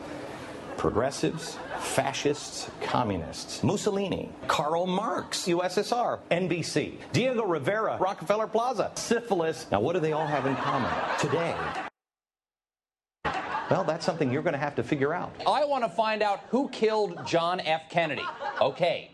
[0.81, 9.67] Progressives, fascists, communists, Mussolini, Karl Marx, USSR, NBC, Diego Rivera, Rockefeller Plaza, syphilis.
[9.71, 11.55] Now, what do they all have in common today?
[13.69, 15.31] Well, that's something you're going to have to figure out.
[15.45, 17.87] I want to find out who killed John F.
[17.91, 18.25] Kennedy.
[18.59, 19.11] Okay,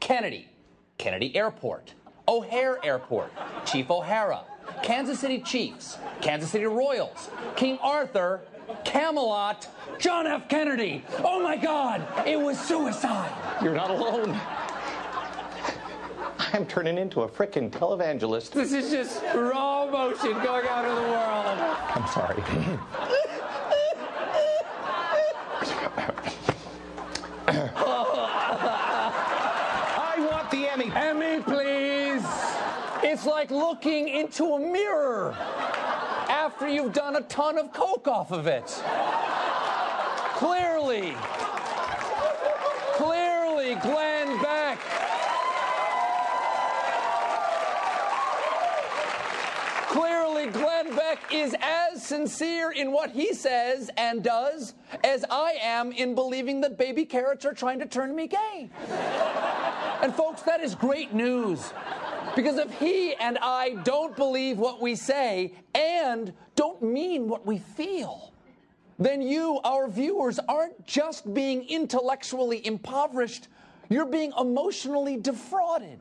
[0.00, 0.48] Kennedy,
[0.96, 1.92] Kennedy Airport,
[2.28, 3.30] O'Hare Airport,
[3.66, 4.44] Chief O'Hara,
[4.82, 8.40] Kansas City Chiefs, Kansas City Royals, King Arthur,
[8.90, 9.68] Camelot,
[10.00, 10.48] John F.
[10.48, 11.04] Kennedy.
[11.22, 13.32] Oh my God, it was suicide.
[13.62, 14.36] You're not alone.
[16.52, 18.50] I'm turning into a frickin' televangelist.
[18.50, 21.60] This is just raw emotion going out in the world.
[21.94, 22.42] I'm sorry.
[29.86, 30.90] I want the Emmy.
[30.96, 32.24] Emmy, please.
[33.04, 35.36] It's like looking into a mirror
[36.60, 38.66] after you've done a ton of coke off of it.
[40.34, 41.14] Clearly.
[42.96, 44.78] Clearly, Glenn Beck.
[49.88, 55.92] Clearly, Glenn Beck is as sincere in what he says and does as I am
[55.92, 58.68] in believing that baby carrots are trying to turn me gay.
[60.02, 61.72] And, folks, that is great news.
[62.36, 67.58] Because if he and I don't believe what we say and don't mean what we
[67.58, 68.32] feel,
[68.98, 73.48] then you, our viewers, aren't just being intellectually impoverished,
[73.88, 76.00] you're being emotionally defrauded.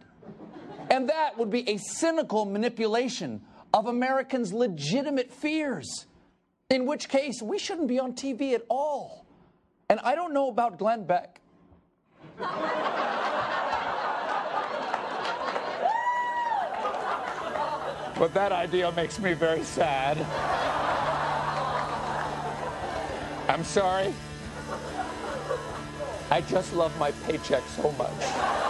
[0.91, 3.41] And that would be a cynical manipulation
[3.73, 6.07] of Americans' legitimate fears,
[6.69, 9.25] in which case we shouldn't be on TV at all.
[9.89, 11.41] And I don't know about Glenn Beck.
[18.19, 20.17] But that idea makes me very sad.
[23.47, 24.13] I'm sorry.
[26.29, 28.68] I just love my paycheck so much.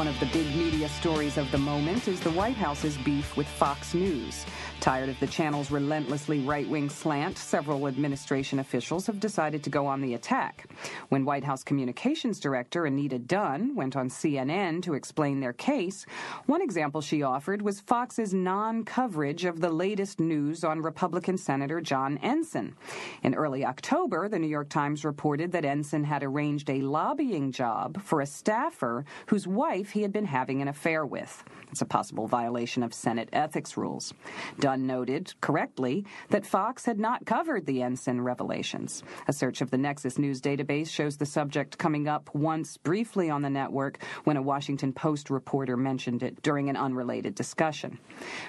[0.00, 3.46] One of the big media stories of the moment is the White House's beef with
[3.46, 4.46] Fox News.
[4.80, 9.86] Tired of the channel's relentlessly right wing slant, several administration officials have decided to go
[9.86, 10.64] on the attack.
[11.10, 16.06] When White House Communications Director Anita Dunn went on CNN to explain their case,
[16.46, 21.82] one example she offered was Fox's non coverage of the latest news on Republican Senator
[21.82, 22.74] John Ensign.
[23.22, 28.00] In early October, the New York Times reported that Ensign had arranged a lobbying job
[28.00, 31.44] for a staffer whose wife he had been having an affair with.
[31.70, 34.12] It's a possible violation of Senate ethics rules.
[34.58, 39.02] Dunn noted, correctly, that Fox had not covered the Ensign revelations.
[39.28, 43.42] A search of the Nexis News database shows the subject coming up once briefly on
[43.42, 47.98] the network when a Washington Post reporter mentioned it during an unrelated discussion.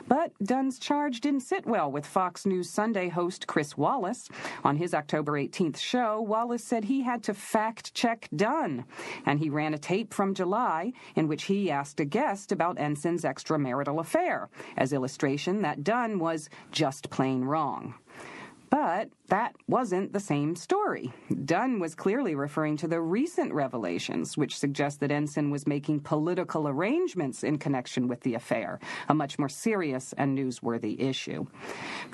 [0.07, 4.29] But Dunn's charge didn't sit well with Fox News Sunday host Chris Wallace.
[4.63, 8.85] On his October 18th show, Wallace said he had to fact check Dunn,
[9.25, 13.23] and he ran a tape from July in which he asked a guest about Ensign's
[13.23, 17.93] extramarital affair, as illustration that Dunn was just plain wrong.
[18.71, 21.11] But that wasn't the same story.
[21.43, 26.69] Dunn was clearly referring to the recent revelations, which suggest that Ensign was making political
[26.69, 31.45] arrangements in connection with the affair, a much more serious and newsworthy issue.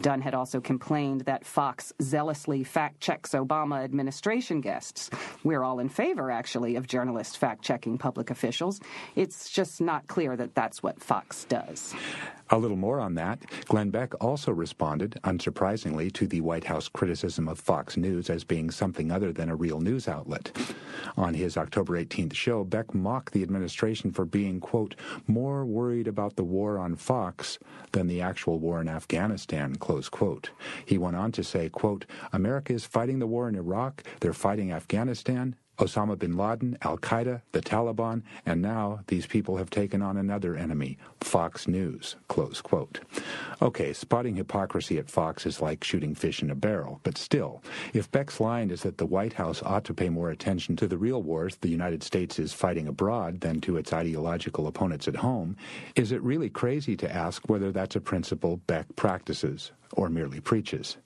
[0.02, 5.12] Dunn had also complained that Fox zealously fact checks Obama administration guests.
[5.44, 8.80] We're all in favor, actually, of journalists fact checking public officials.
[9.16, 11.94] It's just not clear that that's what Fox does.
[12.50, 13.40] A little more on that.
[13.66, 18.72] Glenn Beck also responded, unsurprisingly, to the White House criticism of Fox News as being
[18.72, 20.52] something other than a real news outlet.
[21.18, 24.96] On his October 18th show, Beck mocked the administration for being, quote,
[25.28, 27.60] more worried about the war on Fox
[27.92, 30.52] than the actual war in Afghanistan, close quote.
[30.86, 34.72] He went on to say, quote, America is fighting the war in Iraq, they're fighting
[34.72, 40.18] Afghanistan, Osama bin Laden, Al Qaeda, the Taliban, and now these people have taken on
[40.18, 42.16] another enemy, Fox News.
[42.28, 43.00] Close quote.
[43.62, 47.62] Okay, spotting hypocrisy at Fox is like shooting fish in a barrel, but still,
[47.94, 50.98] if Beck's line is that the White House ought to pay more attention to the
[50.98, 55.56] real wars the United States is fighting abroad than to its ideological opponents at home,
[55.96, 59.72] is it really crazy to ask whether that's a principle Beck practices?
[59.94, 60.98] Or merely preaches.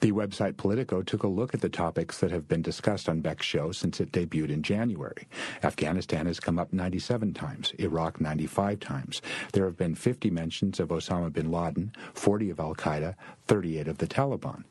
[0.00, 3.46] The website Politico took a look at the topics that have been discussed on Beck's
[3.46, 5.28] show since it debuted in January.
[5.62, 9.22] Afghanistan has come up 97 times, Iraq 95 times.
[9.52, 13.14] There have been 50 mentions of Osama bin Laden, 40 of Al Qaeda,
[13.50, 14.62] 38 of the Taliban.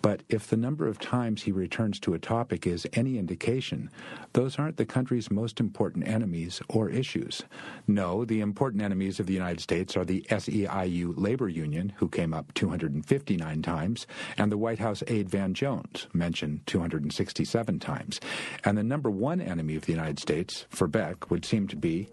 [0.00, 3.90] But if the number of times he returns to a topic is any indication,
[4.32, 7.42] those aren't the country's most important enemies or issues.
[7.86, 12.32] No, the important enemies of the United States are the SEIU labor union, who came
[12.32, 14.06] up 259 times,
[14.38, 18.18] and the White House aide Van Jones, mentioned 267 times.
[18.64, 22.08] And the number one enemy of the United States, for Beck, would seem to be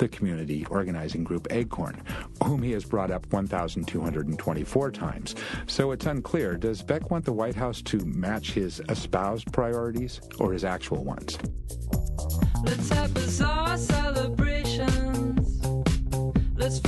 [0.00, 2.02] the community organizing group Acorn,
[2.42, 5.34] whom he has brought up 1,224 times.
[5.66, 10.52] So it's unclear does Beck want the White House to match his espoused priorities or
[10.52, 11.38] his actual ones?
[12.64, 15.64] Let's have bizarre celebrations.
[16.56, 16.80] Let's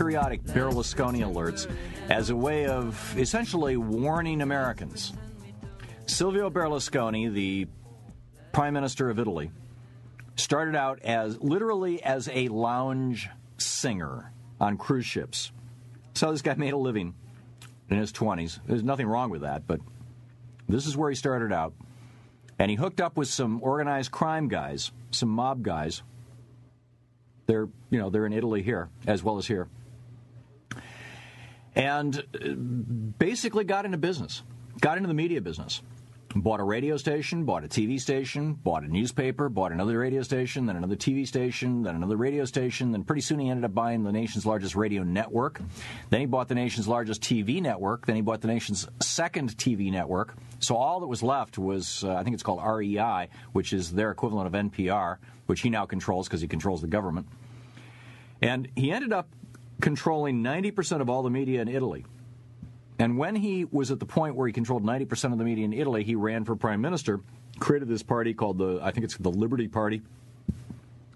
[0.00, 1.70] periodic Berlusconi alerts
[2.08, 5.12] as a way of essentially warning Americans.
[6.06, 7.66] Silvio Berlusconi, the
[8.50, 9.50] Prime Minister of Italy,
[10.36, 13.28] started out as literally as a lounge
[13.58, 15.52] singer on cruise ships.
[16.14, 17.14] So this guy made a living
[17.90, 18.58] in his 20s.
[18.66, 19.80] There's nothing wrong with that, but
[20.66, 21.74] this is where he started out.
[22.58, 26.02] And he hooked up with some organized crime guys, some mob guys.
[27.44, 29.68] They're, you know, they're in Italy here as well as here.
[31.74, 32.54] And uh,
[33.18, 34.42] basically got into business.
[34.80, 35.82] Got into the media business
[36.34, 40.66] bought a radio station, bought a TV station, bought a newspaper, bought another radio station,
[40.66, 42.92] then another TV station, then another radio station.
[42.92, 45.60] Then pretty soon he ended up buying the nation's largest radio network.
[46.10, 48.06] Then he bought the nation's largest TV network.
[48.06, 50.34] Then he bought the nation's second TV network.
[50.60, 54.10] So all that was left was, uh, I think it's called RAI, which is their
[54.10, 55.16] equivalent of NPR,
[55.46, 57.26] which he now controls because he controls the government.
[58.42, 59.28] And he ended up
[59.80, 62.04] controlling 90% of all the media in Italy.
[62.98, 65.72] And when he was at the point where he controlled 90% of the media in
[65.72, 67.20] Italy, he ran for prime minister,
[67.58, 70.02] created this party called the, I think it's the Liberty Party.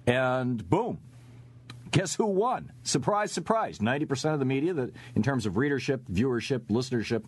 [0.07, 0.99] And boom,
[1.91, 2.73] guess who won?
[2.83, 3.79] Surprise, surprise.
[3.79, 7.25] 90% of the media, that in terms of readership, viewership, listenership,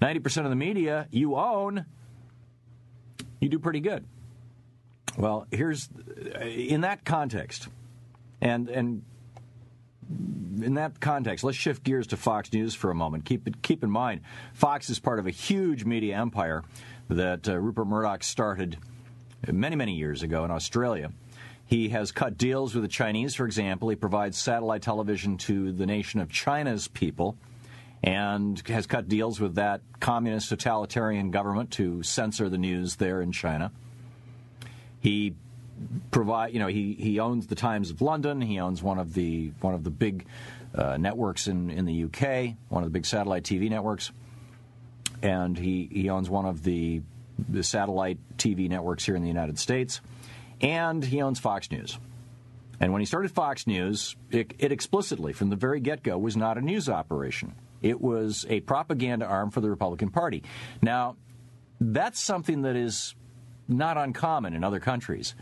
[0.00, 1.84] 90% of the media you own,
[3.38, 4.06] you do pretty good.
[5.16, 5.88] Well, here's
[6.40, 7.68] in that context,
[8.40, 9.02] and and
[10.62, 13.24] in that context, let's shift gears to Fox News for a moment.
[13.24, 14.20] Keep keep in mind,
[14.54, 16.62] Fox is part of a huge media empire
[17.08, 18.78] that uh, Rupert Murdoch started
[19.50, 21.12] many many years ago in Australia.
[21.66, 23.88] He has cut deals with the Chinese, for example.
[23.90, 27.36] He provides satellite television to the nation of China's people
[28.02, 33.30] and has cut deals with that communist totalitarian government to censor the news there in
[33.30, 33.70] China.
[35.00, 35.34] He
[36.10, 36.52] provide.
[36.52, 38.40] You know, he, he owns the Times of London.
[38.40, 40.26] He owns one of the one of the big
[40.74, 44.12] uh, networks in, in the UK, one of the big satellite TV networks,
[45.22, 47.02] and he he owns one of the,
[47.48, 50.00] the satellite TV networks here in the United States,
[50.60, 51.98] and he owns Fox News.
[52.80, 56.34] And when he started Fox News, it, it explicitly, from the very get go, was
[56.34, 57.54] not a news operation.
[57.82, 60.42] It was a propaganda arm for the Republican Party.
[60.80, 61.16] Now,
[61.78, 63.14] that's something that is
[63.68, 65.34] not uncommon in other countries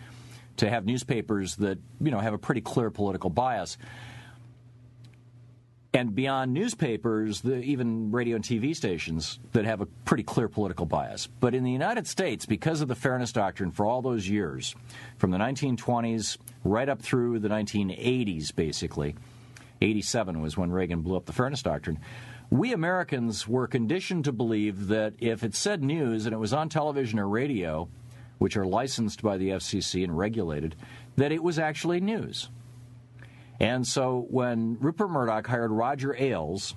[0.58, 3.78] to have newspapers that you know have a pretty clear political bias.
[5.94, 10.84] And beyond newspapers, the, even radio and TV stations that have a pretty clear political
[10.84, 11.26] bias.
[11.26, 14.74] But in the United States, because of the Fairness Doctrine for all those years,
[15.16, 19.16] from the 1920s right up through the 1980s, basically,
[19.80, 21.98] 87 was when Reagan blew up the Fairness Doctrine.
[22.50, 26.68] We Americans were conditioned to believe that if it said news and it was on
[26.68, 27.88] television or radio,
[28.38, 30.76] which are licensed by the FCC and regulated,
[31.16, 32.48] that it was actually news.
[33.60, 36.74] And so when Rupert Murdoch hired Roger Ailes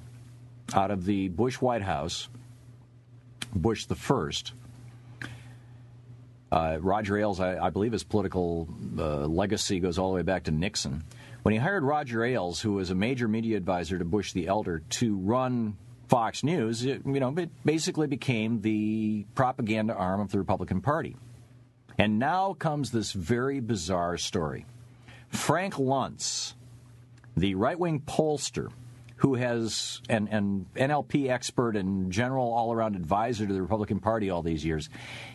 [0.73, 2.27] out of the Bush White House,
[3.53, 4.53] Bush the first,
[6.51, 10.43] uh, Roger Ailes, I, I, believe his political uh, legacy goes all the way back
[10.43, 11.03] to Nixon.
[11.43, 14.79] When he hired Roger Ailes, who was a major media advisor to Bush the Elder,
[14.89, 20.39] to run Fox News, it, you know, it basically became the propaganda arm of the
[20.39, 21.15] Republican Party.
[21.97, 24.65] And now comes this very bizarre story.
[25.29, 26.53] Frank Luntz,
[27.37, 28.71] the right wing pollster,
[29.17, 34.29] who has an, an NLP expert and general all around advisor to the Republican Party
[34.29, 34.89] all these years,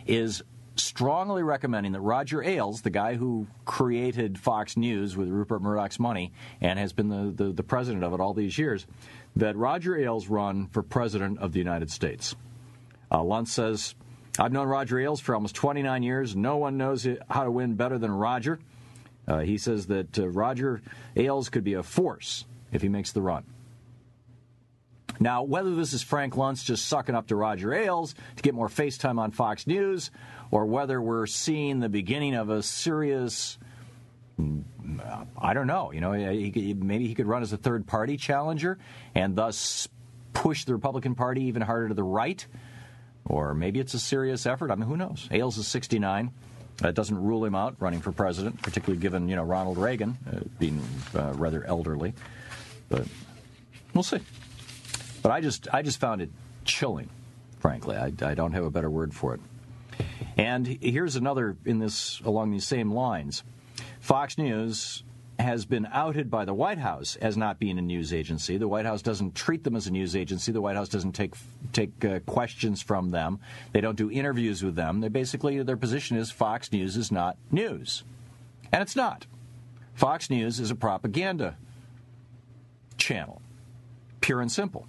[0.05, 0.43] is
[0.75, 6.31] strongly recommending that Roger Ailes, the guy who created Fox News with Rupert Murdoch's money
[6.61, 8.85] and has been the, the, the, president of it all these years,
[9.35, 12.35] that Roger Ailes run for president of the United States.
[13.09, 13.95] Uh, Luntz says
[14.39, 16.35] I've known Roger Ailes for almost 29 years.
[16.35, 18.59] No one knows how to win better than Roger.
[19.27, 20.81] Uh, he says that uh, Roger
[21.15, 23.43] Ailes could be a force if he makes the run.
[25.19, 28.67] Now, whether this is Frank Luntz just sucking up to Roger Ailes to get more
[28.67, 30.11] FaceTime on Fox News,
[30.51, 33.57] or whether we're seeing the beginning of a serious,
[35.37, 35.91] I don't know.
[35.91, 38.77] You know, he, maybe he could run as a third party challenger
[39.15, 39.87] and thus
[40.33, 42.45] push the Republican Party even harder to the right.
[43.27, 44.71] Or maybe it's a serious effort.
[44.71, 45.27] I mean, who knows?
[45.31, 46.31] Ailes is 69.
[46.77, 50.39] That doesn't rule him out running for president, particularly given you know Ronald Reagan uh,
[50.59, 50.81] being
[51.15, 52.13] uh, rather elderly.
[52.87, 53.07] But
[53.93, 54.19] we'll see.
[55.23, 56.29] But I just I just found it
[56.65, 57.09] chilling,
[57.59, 57.97] frankly.
[57.97, 59.41] I, I don't have a better word for it.
[60.37, 63.43] And here's another in this along these same lines.
[63.99, 65.03] Fox News
[65.39, 68.57] has been outed by the White House as not being a news agency.
[68.57, 70.51] The White House doesn't treat them as a news agency.
[70.51, 71.35] The White House doesn't take
[71.73, 73.39] take uh, questions from them.
[73.71, 75.01] They don't do interviews with them.
[75.01, 78.03] They basically their position is Fox News is not news,
[78.71, 79.27] and it's not.
[79.93, 81.57] Fox News is a propaganda
[82.97, 83.41] channel,
[84.21, 84.87] pure and simple.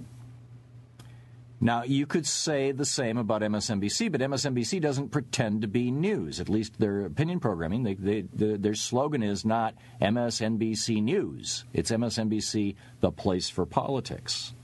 [1.60, 6.38] Now, you could say the same about MSNBC, but MSNBC doesn't pretend to be news.
[6.38, 8.20] At least their opinion programming, they, they,
[8.56, 11.64] their slogan is not MSNBC News.
[11.72, 14.54] It's MSNBC, the place for politics.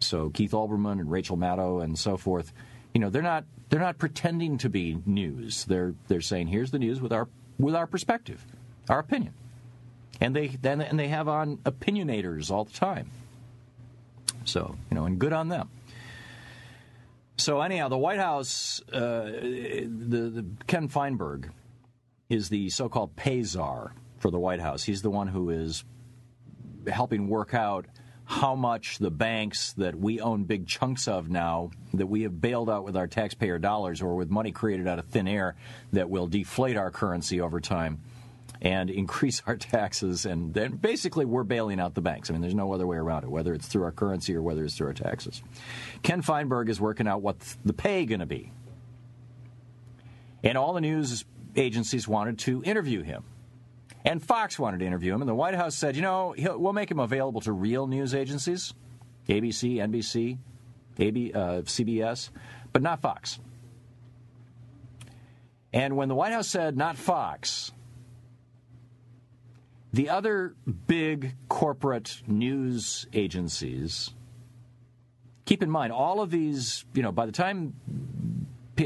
[0.00, 2.52] So Keith Olbermann and Rachel Maddow and so forth,
[2.94, 5.64] you know, they're not they're not pretending to be news.
[5.64, 7.28] They're they're saying here's the news with our
[7.58, 8.44] with our perspective,
[8.88, 9.34] our opinion,
[10.20, 13.10] and they and they have on opinionators all the time.
[14.46, 15.68] So you know, and good on them.
[17.38, 21.50] So anyhow, the White House, uh, the, the Ken Feinberg
[22.30, 24.84] is the so-called pay czar for the White House.
[24.84, 25.84] He's the one who is
[26.86, 27.86] helping work out
[28.24, 32.68] how much the banks that we own big chunks of now, that we have bailed
[32.68, 35.54] out with our taxpayer dollars or with money created out of thin air
[35.92, 38.00] that will deflate our currency over time
[38.60, 40.26] and increase our taxes.
[40.26, 42.30] And then basically, we're bailing out the banks.
[42.30, 44.64] I mean, there's no other way around it, whether it's through our currency or whether
[44.64, 45.42] it's through our taxes.
[46.02, 48.52] Ken Feinberg is working out what the pay going to be.
[50.42, 51.24] And all the news
[51.56, 53.24] agencies wanted to interview him.
[54.04, 56.88] And Fox wanted to interview him, and the White House said, you know, we'll make
[56.88, 58.72] him available to real news agencies,
[59.28, 60.38] ABC, NBC,
[60.98, 62.30] AB, uh, CBS,
[62.72, 63.40] but not Fox.
[65.72, 67.72] And when the White House said not Fox,
[69.96, 70.54] the other
[70.86, 74.10] big corporate news agencies,
[75.46, 77.74] keep in mind, all of these, you know, by the time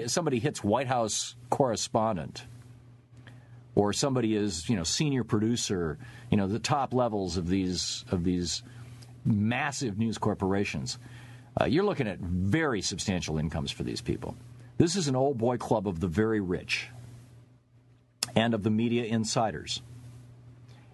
[0.07, 2.45] somebody hits White House correspondent,
[3.75, 5.99] or somebody is you know senior producer,
[6.31, 8.63] you know the top levels of these of these
[9.25, 10.97] massive news corporations.
[11.61, 14.37] Uh, you're looking at very substantial incomes for these people.
[14.79, 16.89] This is an old boy club of the very rich
[18.37, 19.83] and of the media insiders.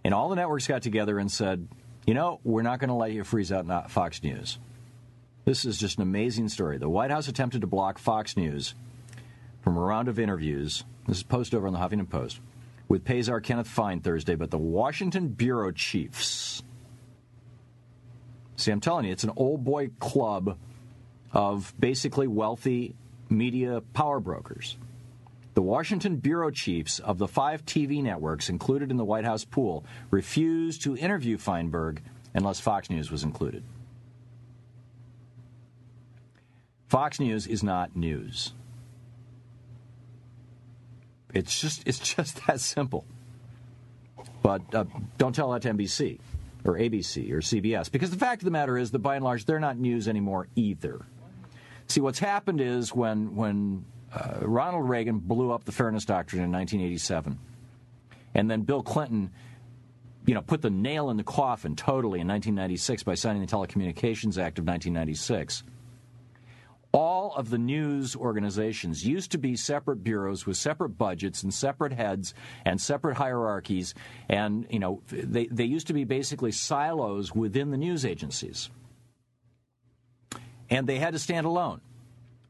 [0.07, 1.67] And all the networks got together and said,
[2.07, 4.57] you know, we're not going to let you freeze out Fox News.
[5.45, 6.79] This is just an amazing story.
[6.79, 8.77] The White House attempted to block Fox News
[9.63, 10.85] from a round of interviews.
[11.09, 12.39] This is posted over on the Huffington Post
[12.87, 16.63] with pay czar Kenneth Fine Thursday, but the Washington bureau chiefs.
[18.55, 20.57] See, I'm telling you, it's an old boy club
[21.33, 22.95] of basically wealthy
[23.29, 24.77] media power brokers.
[25.57, 29.87] The Washington bureau chiefs of the five TV networks included in the White House pool
[30.11, 32.03] refused to interview Feinberg
[32.35, 33.65] unless Fox News was included.
[36.89, 38.53] Fox News is not news.
[41.33, 43.07] It's just it's just that simple.
[44.43, 44.85] But uh,
[45.17, 46.21] don't tell that to NBC
[46.67, 49.47] or ABC or CBS because the fact of the matter is that by and large
[49.47, 51.07] they're not news anymore either.
[51.89, 56.53] See, what's happened is when when uh, Ronald Reagan blew up the Fairness Doctrine in
[56.53, 57.39] 1987,
[58.35, 59.31] and then Bill Clinton,
[60.27, 64.39] you know, put the nail in the coffin totally in 1996 by signing the Telecommunications
[64.39, 65.63] Act of 1996
[66.97, 71.93] all of the news organizations used to be separate bureaus with separate budgets and separate
[71.93, 72.33] heads
[72.65, 73.93] and separate hierarchies.
[74.31, 78.71] And you know they, they used to be basically silos within the news agencies.
[80.71, 81.83] And they had to stand alone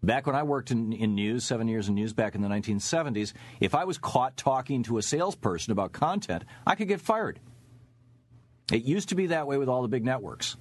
[0.07, 3.33] Back when I worked in, in, news, seven years in news back in the 1970s,
[3.59, 7.41] if I was caught talking to a salesperson about content, I could get fired.
[8.71, 10.57] It used to be that way with all the big networks.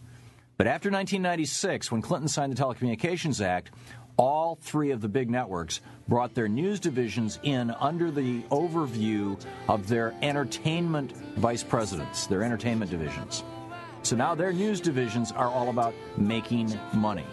[0.57, 3.69] But after 1996, when Clinton signed the Telecommunications Act,
[4.17, 9.39] all three of the big networks brought their news divisions in under the overview
[9.69, 13.43] of their entertainment vice presidents, their entertainment divisions.
[14.01, 17.25] So now their news divisions are all about making money.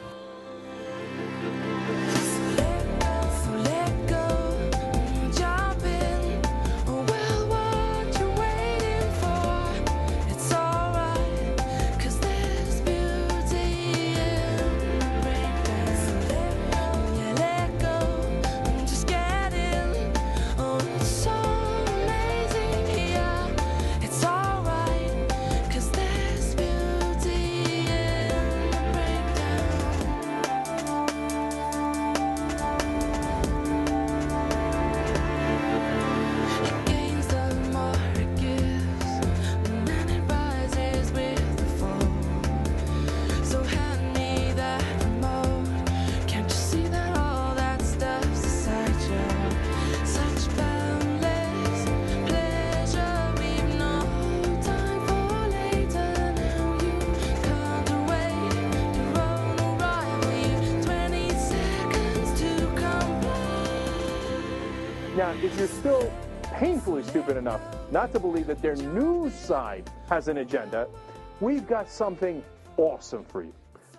[65.41, 66.13] If you're still
[66.43, 67.61] painfully stupid enough
[67.91, 70.87] not to believe that their news side has an agenda,
[71.41, 72.45] we've got something
[72.77, 73.53] awesome for you.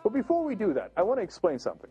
[0.04, 1.90] But before we do that, I want to explain something.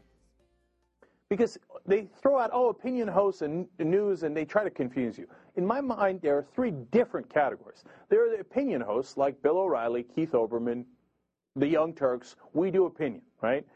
[1.29, 5.27] Because they throw out, oh, opinion hosts and news, and they try to confuse you.
[5.57, 7.85] In my mind, there are three different categories.
[8.11, 10.85] There are the opinion hosts like Bill O'Reilly, Keith Olbermann,
[11.57, 12.37] the Young Turks.
[12.53, 13.67] We do opinion, right?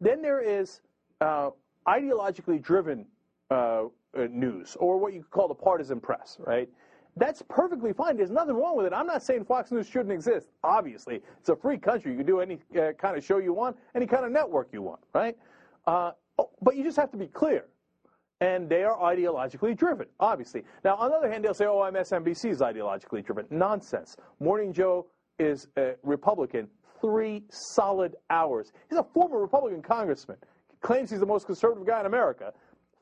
[0.00, 0.82] Then there is
[1.20, 1.50] uh,
[1.88, 3.06] ideologically driven
[3.50, 3.88] uh, uh,
[4.28, 6.68] news, or what you call the partisan press, right?
[7.16, 8.16] That's perfectly fine.
[8.16, 8.92] There's nothing wrong with it.
[8.92, 10.48] I'm not saying Fox News shouldn't exist.
[10.62, 12.10] Obviously, it's a free country.
[12.12, 14.82] You can do any uh, kind of show you want, any kind of network you
[14.82, 15.36] want, right?
[15.86, 17.64] Uh, oh, but you just have to be clear.
[18.42, 20.62] And they are ideologically driven, obviously.
[20.84, 23.46] Now, on the other hand, they'll say, oh, MSNBC is ideologically driven.
[23.48, 24.16] Nonsense.
[24.38, 25.06] Morning Joe
[25.38, 26.68] is a Republican
[27.00, 28.72] three solid hours.
[28.90, 30.36] He's a former Republican congressman.
[30.82, 32.52] Claims he's the most conservative guy in America.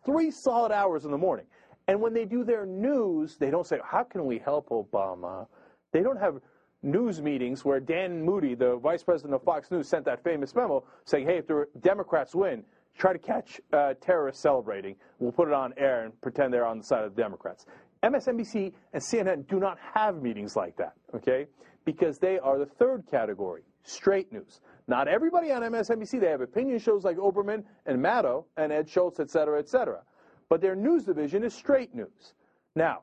[0.04, 1.46] Three solid hours in the morning.
[1.86, 5.46] And when they do their news, they don't say, how can we help Obama?
[5.92, 6.40] They don't have
[6.82, 10.84] news meetings where Dan Moody, the vice president of Fox News, sent that famous memo
[11.04, 12.64] saying, hey, if the Democrats win,
[12.96, 14.96] try to catch uh, terrorists celebrating.
[15.18, 17.66] We'll put it on air and pretend they're on the side of the Democrats.
[18.02, 21.46] MSNBC and CNN do not have meetings like that, okay?
[21.84, 24.60] Because they are the third category, straight news.
[24.86, 29.20] Not everybody on MSNBC, they have opinion shows like Olbermann and Maddow and Ed Schultz,
[29.20, 30.02] et cetera, et cetera.
[30.48, 32.34] But their news division is straight news.
[32.74, 33.00] Now,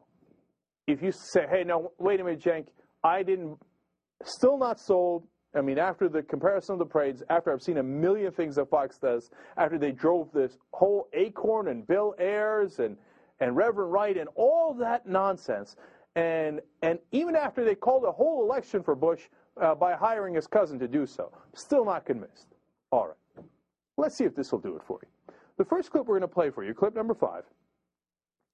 [0.88, 2.68] if you say, hey, no, wait a minute, Cenk,
[3.04, 3.58] I didn't,
[4.24, 5.28] still not sold.
[5.56, 8.70] I mean, after the comparison of the parades, after I've seen a million things that
[8.70, 12.96] Fox does, after they drove this whole Acorn and Bill Ayers and,
[13.40, 15.76] and Reverend Wright and all that nonsense,
[16.16, 19.22] and, and even after they called a whole election for Bush
[19.62, 22.48] uh, by hiring his cousin to do so, still not convinced.
[22.92, 23.46] All right.
[23.98, 25.34] Let's see if this will do it for you.
[25.58, 27.44] The first clip we're going to play for you, clip number five,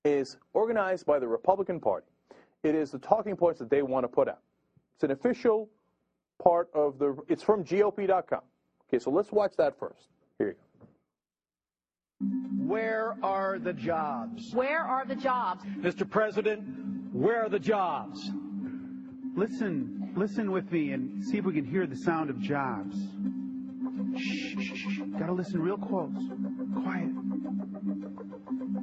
[0.04, 2.08] is organized by the Republican Party.
[2.64, 4.42] It is the talking points that they want to put out.
[4.96, 5.70] It's an official
[6.42, 8.42] part of the, it's from GOP.com.
[8.90, 10.10] Okay, so let's watch that first.
[10.38, 10.60] Here you go.
[12.66, 14.54] Where are the jobs?
[14.54, 15.64] Where are the jobs?
[15.80, 16.10] Mr.
[16.10, 16.64] President,
[17.18, 18.30] where are the jobs?
[19.36, 22.98] Listen, listen with me and see if we can hear the sound of jobs.
[24.16, 25.00] Shh, shh, shh.
[25.20, 26.14] Gotta listen real close.
[26.84, 27.10] Quiet.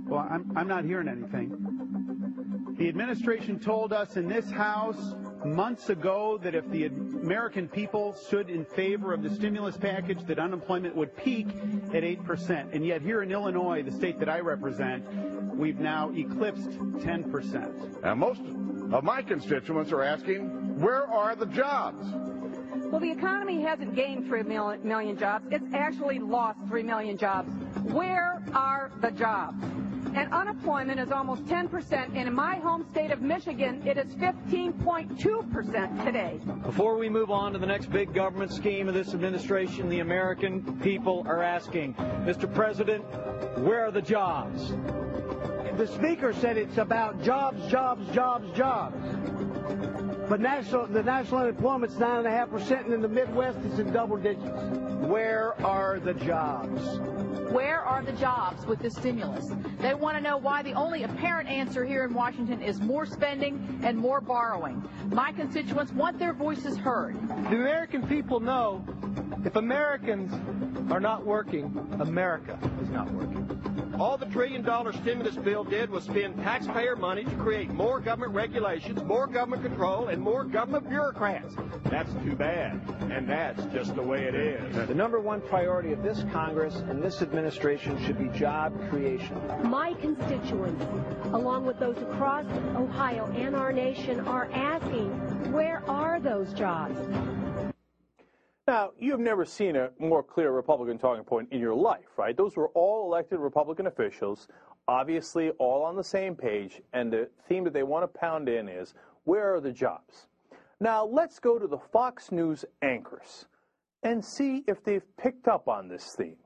[0.06, 2.74] Well, I'm, I'm not hearing anything.
[2.78, 5.14] The administration told us in this House
[5.44, 10.38] months ago that if the American people stood in favor of the stimulus package, that
[10.38, 11.48] unemployment would peak
[11.92, 12.74] at 8%.
[12.74, 15.04] And yet here in Illinois, the state that I represent,
[15.56, 18.04] we've now eclipsed 10%.
[18.04, 18.40] And most
[18.92, 22.06] of my constituents are asking, where are the jobs?
[22.90, 25.46] Well, the economy hasn't gained 3 million jobs.
[25.50, 27.50] It's actually lost 3 million jobs.
[27.82, 29.64] Where are the jobs?
[30.14, 36.04] And unemployment is almost 10%, and in my home state of Michigan, it is 15.2%
[36.04, 36.38] today.
[36.62, 40.78] Before we move on to the next big government scheme of this administration, the American
[40.80, 42.52] people are asking, Mr.
[42.52, 43.04] President,
[43.58, 44.72] where are the jobs?
[45.76, 48.94] The speaker said it's about jobs, jobs, jobs, jobs.
[50.28, 53.78] But national, the national unemployment's nine and a half percent, and in the Midwest it's
[53.80, 54.44] in double digits.
[54.44, 56.98] Where are the jobs?
[57.52, 59.50] Where are the jobs with the stimulus?
[59.80, 63.80] They want to know why the only apparent answer here in Washington is more spending
[63.82, 64.82] and more borrowing.
[65.10, 67.16] My constituents want their voices heard.
[67.28, 68.84] The American people know
[69.44, 70.32] if Americans
[70.90, 73.43] are not working, America is not working.
[73.98, 78.34] All the trillion dollar stimulus bill did was spend taxpayer money to create more government
[78.34, 81.54] regulations, more government control, and more government bureaucrats.
[81.84, 82.80] That's too bad.
[83.10, 84.88] And that's just the way it is.
[84.88, 89.40] The number one priority of this Congress and this administration should be job creation.
[89.62, 90.84] My constituents,
[91.26, 96.98] along with those across Ohio and our nation, are asking, where are those jobs?
[98.66, 102.34] Now, you've never seen a more clear Republican talking point in your life, right?
[102.34, 104.48] Those were all elected Republican officials,
[104.88, 108.68] obviously all on the same page, and the theme that they want to pound in
[108.68, 108.94] is
[109.24, 110.28] where are the jobs?
[110.80, 113.46] Now, let's go to the Fox News anchors
[114.02, 116.36] and see if they've picked up on this theme.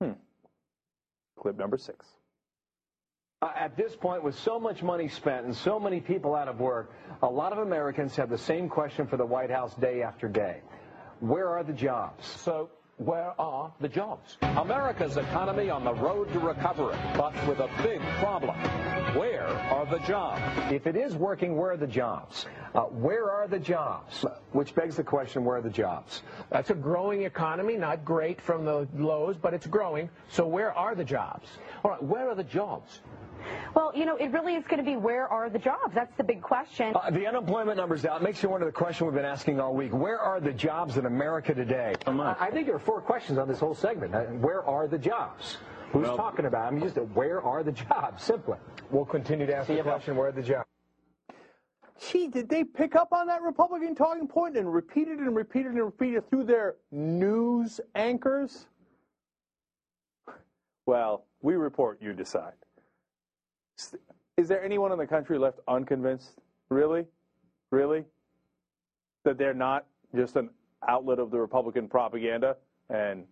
[0.00, 0.12] Hmm.
[1.38, 2.06] Clip number six.
[3.42, 6.58] Uh, at this point, with so much money spent and so many people out of
[6.58, 6.92] work,
[7.22, 10.62] a lot of Americans have the same question for the White House day after day.
[11.20, 12.26] Where are the jobs?
[12.26, 14.36] So, where are the jobs?
[14.42, 18.56] America's economy on the road to recovery, but with a big problem.
[19.16, 20.42] Where are the jobs?
[20.72, 22.46] If it is working, where are the jobs?
[22.74, 24.24] Uh, where are the jobs?
[24.52, 26.22] Which begs the question, where are the jobs?
[26.50, 30.10] That's a growing economy, not great from the lows, but it's growing.
[30.28, 31.48] So where are the jobs?
[31.84, 33.00] All right, where are the jobs?
[33.74, 35.94] Well, you know, it really is going to be where are the jobs?
[35.94, 36.94] That's the big question.
[36.94, 39.92] Uh, the unemployment numbers out makes you wonder the question we've been asking all week.
[39.92, 41.94] Where are the jobs in America today?
[42.06, 44.14] I I think there are four questions on this whole segment.
[44.14, 45.58] Uh, Where are the jobs?
[45.92, 46.80] Who's Well- talking about them?
[46.80, 48.22] Just where are the jobs?
[48.22, 48.58] Simply.
[48.90, 50.68] We'll continue to ask the question, where are the jobs?
[52.00, 55.66] Gee, did they pick up on that Republican talking point and repeat it and repeat
[55.66, 58.66] it and repeat it through their news anchors?
[60.86, 62.52] Well, we report, you decide.
[64.36, 66.40] Is there anyone in the country left unconvinced?
[66.68, 67.04] Really?
[67.70, 68.04] Really?
[69.24, 70.50] That they're not just an
[70.86, 72.56] outlet of the Republican propaganda
[72.90, 73.24] and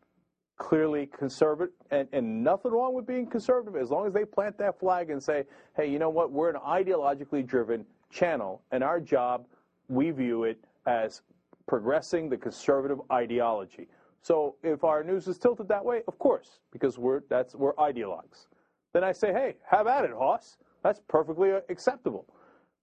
[0.57, 4.79] clearly conservative and, and nothing wrong with being conservative as long as they plant that
[4.79, 5.45] flag and say,
[5.77, 9.47] hey, you know what, we're an ideologically driven channel and our job,
[9.89, 11.23] we view it as
[11.67, 13.89] progressing the conservative ideology.
[14.21, 18.47] So if our news is tilted that way, of course, because we're that's we're ideologues.
[18.93, 20.59] Then I say, hey, have at it, Hoss.
[20.83, 22.27] That's perfectly uh, acceptable.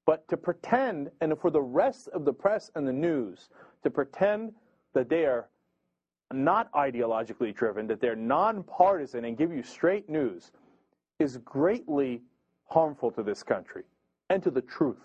[0.06, 3.50] But to pretend, and for the rest of the press and the news
[3.84, 4.54] to pretend
[4.94, 5.50] that they are
[6.34, 10.52] not ideologically driven, that they're nonpartisan and give you straight news,
[11.20, 12.22] is greatly
[12.66, 13.84] harmful to this country
[14.30, 14.98] and to the truth.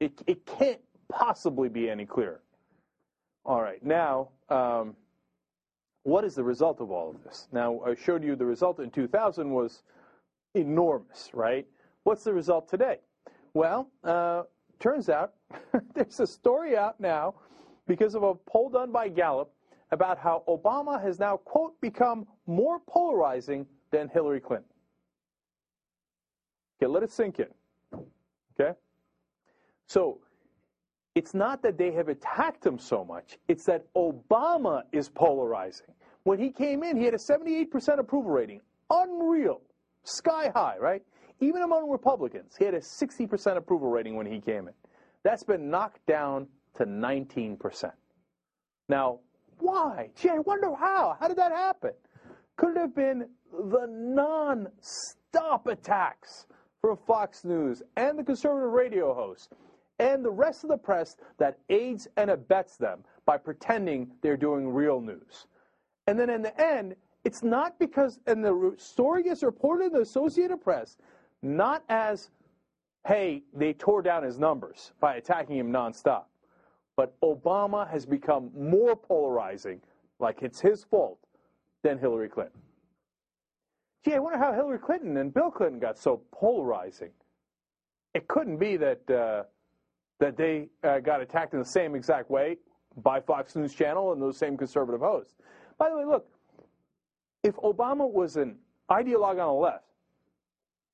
[0.00, 0.80] It, it can't
[1.10, 2.40] possibly be any clearer.
[3.44, 4.96] All right, now, um,
[6.02, 7.48] what is the result of all of this?
[7.52, 9.82] Now, I showed you the result in 2000 was
[10.54, 11.66] enormous, right?
[12.04, 12.98] What's the result today?
[13.54, 14.44] Well, uh,
[14.78, 15.34] turns out
[15.94, 17.34] there's a story out now
[17.86, 19.52] because of a poll done by Gallup
[19.92, 24.68] about how Obama has now, quote, become more polarizing than Hillary Clinton.
[26.80, 27.48] Okay, let it sink in.
[28.58, 28.78] Okay?
[29.86, 30.20] So,
[31.20, 35.88] it's not that they have attacked him so much, it's that Obama is polarizing.
[36.22, 38.62] When he came in, he had a 78% approval rating.
[38.88, 39.60] Unreal.
[40.04, 41.02] Sky high, right?
[41.40, 44.72] Even among Republicans, he had a 60% approval rating when he came in.
[45.22, 46.46] That's been knocked down
[46.78, 47.58] to 19%.
[48.88, 49.18] Now,
[49.58, 50.08] why?
[50.16, 51.18] Gee, I wonder how.
[51.20, 51.90] How did that happen?
[52.56, 56.46] Could it have been the non-stop attacks
[56.80, 59.50] from Fox News and the conservative radio hosts
[60.00, 64.68] and the rest of the press that aids and abets them by pretending they're doing
[64.68, 65.46] real news.
[66.06, 70.00] And then in the end, it's not because, and the story gets reported in the
[70.00, 70.96] Associated Press,
[71.42, 72.30] not as,
[73.06, 76.24] hey, they tore down his numbers by attacking him nonstop,
[76.96, 79.82] but Obama has become more polarizing,
[80.18, 81.18] like it's his fault,
[81.82, 82.60] than Hillary Clinton.
[84.02, 87.10] Gee, I wonder how Hillary Clinton and Bill Clinton got so polarizing.
[88.14, 89.42] It couldn't be that uh,
[90.20, 92.58] that they uh, got attacked in the same exact way
[92.98, 95.34] by Fox News Channel and those same conservative hosts.
[95.78, 96.26] By the way, look,
[97.42, 98.56] if Obama was an
[98.90, 99.84] ideologue on the left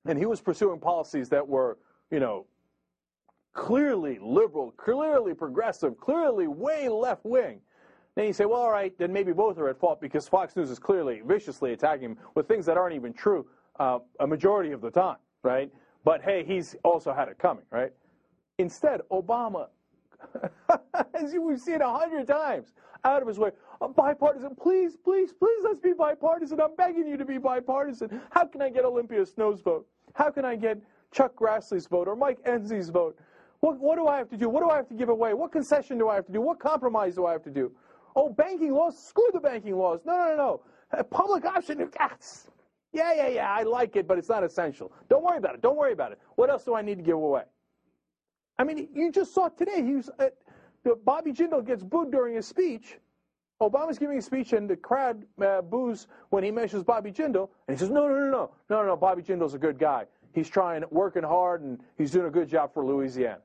[0.07, 1.79] and he was pursuing policies that were,
[2.11, 2.47] you know,
[3.53, 7.61] clearly liberal, clearly progressive, clearly way left wing,
[8.15, 10.71] then you say, well, all right, then maybe both are at fault because Fox News
[10.71, 13.47] is clearly viciously attacking him with things that aren't even true
[13.81, 15.71] uh, a majority of the time, right?
[16.05, 17.93] But hey, he's also had it coming, right?
[18.59, 19.69] Instead, Obama,
[21.15, 22.73] as we've seen a hundred times,
[23.05, 23.51] out of his way,
[23.83, 24.55] "Uh, bipartisan.
[24.57, 26.59] Please, please, please, let's be bipartisan.
[26.61, 28.21] I'm begging you to be bipartisan.
[28.31, 29.87] How can I get Olympia Snowe's vote?
[30.15, 30.79] How can I get
[31.13, 33.19] Chuck Grassley's vote or Mike Enzi's vote?
[33.61, 34.49] What, what do I have to do?
[34.49, 35.35] What do I have to give away?
[35.35, 36.41] What concession do I have to do?
[36.41, 37.73] What compromise do I have to do?
[38.15, 38.99] Oh, banking laws?
[38.99, 40.01] Screw the banking laws.
[40.07, 40.61] No, no, no, no.
[40.99, 41.91] Uh, public option.
[42.93, 43.53] Yeah, yeah, yeah.
[43.53, 44.93] I like it, but it's not essential.
[45.11, 45.61] Don't worry about it.
[45.61, 46.19] Don't worry about it.
[46.37, 47.43] What else do I need to give away?
[48.59, 50.01] I mean, you just saw today.
[50.19, 50.27] Uh,
[51.05, 52.99] Bobby Jindal gets booed during his speech.
[53.61, 57.77] Obama's giving a speech, and the crowd uh, boos when he mentions Bobby Jindal, and
[57.77, 58.97] he says, "No, no, no, no, no, no.
[58.97, 60.05] Bobby Jindal's a good guy.
[60.33, 63.41] He's trying, working hard, and he's doing a good job for Louisiana."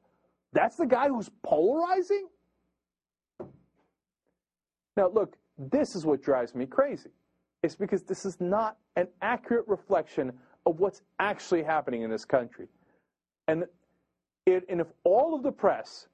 [0.54, 2.28] That's the guy who's polarizing.
[4.98, 7.12] Now, look, this is what drives me crazy.
[7.64, 10.34] It's because this is not an accurate reflection
[10.66, 12.68] of what's actually happening in this country.
[13.48, 13.66] And,
[14.46, 16.08] it, and if all of the press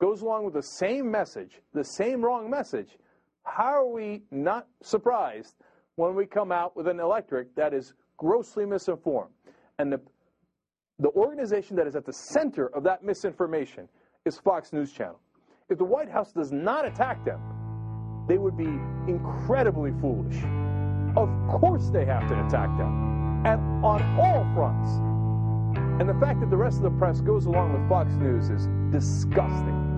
[0.00, 2.98] goes along with the same message, the same wrong message,
[3.44, 5.54] how are we not surprised
[5.96, 9.32] when we come out with an electorate that is grossly misinformed?
[9.78, 10.00] And the,
[10.98, 13.88] the organization that is at the center of that misinformation
[14.24, 15.20] is Fox News Channel.
[15.68, 17.40] If the White House does not attack them,
[18.28, 18.78] they would be
[19.10, 20.36] incredibly foolish.
[21.16, 25.09] Of course they have to attack them, and on all fronts.
[25.76, 28.68] And the fact that the rest of the press goes along with Fox News is
[28.90, 29.90] disgusting.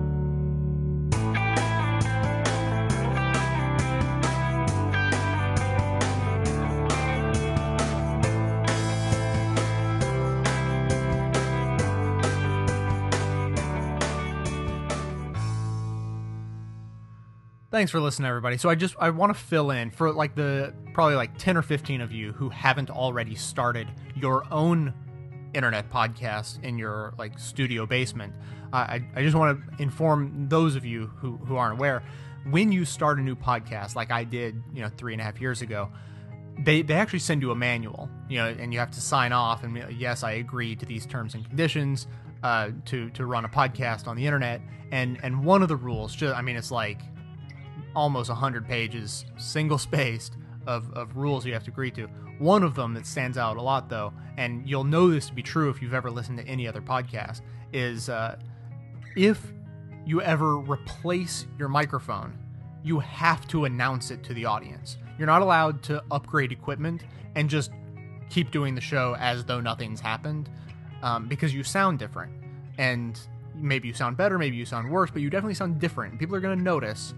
[17.73, 20.71] thanks for listening everybody so i just i want to fill in for like the
[20.93, 24.93] probably like 10 or 15 of you who haven't already started your own
[25.53, 28.33] internet podcast in your like studio basement.
[28.71, 32.03] I I just want to inform those of you who who aren't aware.
[32.49, 35.39] When you start a new podcast, like I did, you know, three and a half
[35.39, 35.89] years ago,
[36.59, 39.63] they they actually send you a manual, you know, and you have to sign off
[39.63, 42.07] and yes, I agree to these terms and conditions
[42.43, 44.61] uh, to to run a podcast on the internet.
[44.91, 47.01] And and one of the rules, just I mean, it's like
[47.95, 50.35] almost 100 pages, single spaced,
[50.67, 52.07] of, of rules you have to agree to.
[52.39, 55.43] One of them that stands out a lot, though, and you'll know this to be
[55.43, 58.37] true if you've ever listened to any other podcast, is uh,
[59.15, 59.53] if
[60.05, 62.37] you ever replace your microphone,
[62.83, 64.97] you have to announce it to the audience.
[65.17, 67.03] You're not allowed to upgrade equipment
[67.35, 67.71] and just
[68.29, 70.49] keep doing the show as though nothing's happened
[71.01, 72.33] um, because you sound different.
[72.77, 73.19] And
[73.55, 76.19] maybe you sound better, maybe you sound worse, but you definitely sound different.
[76.19, 77.13] People are going to notice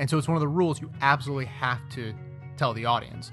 [0.00, 2.14] and so it's one of the rules you absolutely have to
[2.56, 3.32] tell the audience.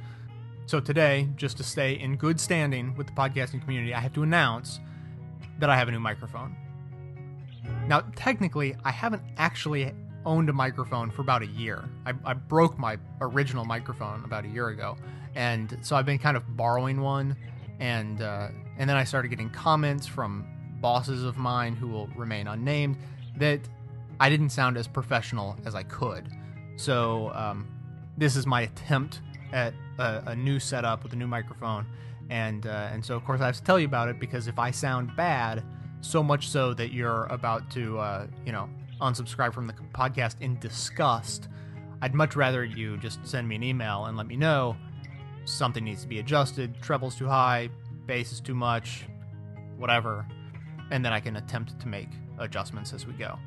[0.68, 4.24] So today, just to stay in good standing with the podcasting community, I have to
[4.24, 4.82] announce
[5.59, 6.57] that I have a new microphone.
[7.88, 9.93] Now, technically, I haven't actually
[10.26, 11.88] owned a microphone for about a year.
[12.05, 14.97] I, I, broke my original microphone about a year ago,
[15.36, 17.38] and so I've been kind of borrowing one,
[17.80, 20.45] and uh, and then I started getting comments from
[20.82, 22.97] bosses of mine who will remain unnamed
[23.38, 23.61] that
[24.20, 26.28] I didn't sound as professional as I could.
[26.76, 27.70] So um,
[28.18, 29.22] this is my attempt
[29.52, 31.86] at a, a, new setup with a new microphone,
[32.30, 34.60] and uh, and so of course I have to tell you about it because if
[34.60, 35.64] I sound bad,
[36.02, 38.70] so much so that you're about to uh, you know
[39.02, 41.48] unsubscribe from the podcast in disgust,
[42.02, 44.76] I'd much rather you just send me an email and let me know
[45.45, 47.70] something needs to be adjusted, treble's too high,
[48.06, 49.06] bass is too much,
[49.78, 50.26] whatever,
[50.91, 53.38] and then I can attempt to make adjustments as we go.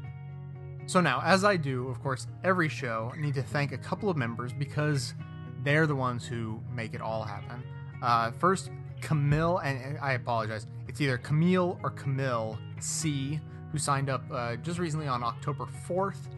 [0.87, 4.09] So now, as I do, of course, every show, I need to thank a couple
[4.09, 5.15] of members because
[5.63, 7.63] they're the ones who make it all happen.
[8.03, 13.41] Uh, first, Camille, and I apologize, it's either Camille or Camille C,
[13.73, 16.29] who signed up uh, just recently on October 4th,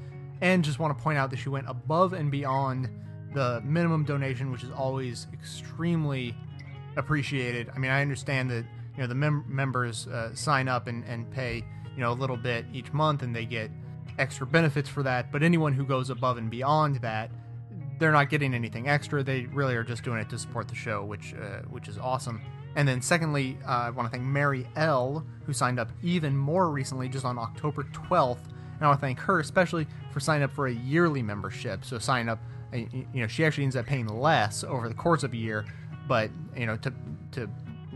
[0.41, 2.89] and just want to point out that she went above and beyond
[3.33, 6.35] the minimum donation, which is always extremely
[6.97, 7.71] appreciated.
[7.75, 8.65] I mean, I understand that
[8.97, 11.65] you know the mem- members uh, sign up and, and pay
[11.95, 13.71] you know a little bit each month, and they get
[14.19, 17.31] extra benefits for that, but anyone who goes above and beyond that,
[18.03, 19.23] they're not getting anything extra.
[19.23, 22.43] They really are just doing it to support the show, which uh, which is awesome.
[22.75, 26.69] And then secondly, uh, I want to thank Mary L, who signed up even more
[26.71, 28.45] recently, just on October 12th.
[28.45, 31.85] And I want to thank her especially for signing up for a yearly membership.
[31.85, 32.41] So sign up,
[32.75, 35.65] uh, you know, she actually ends up paying less over the course of a year,
[36.09, 36.93] but you know, to
[37.33, 37.49] to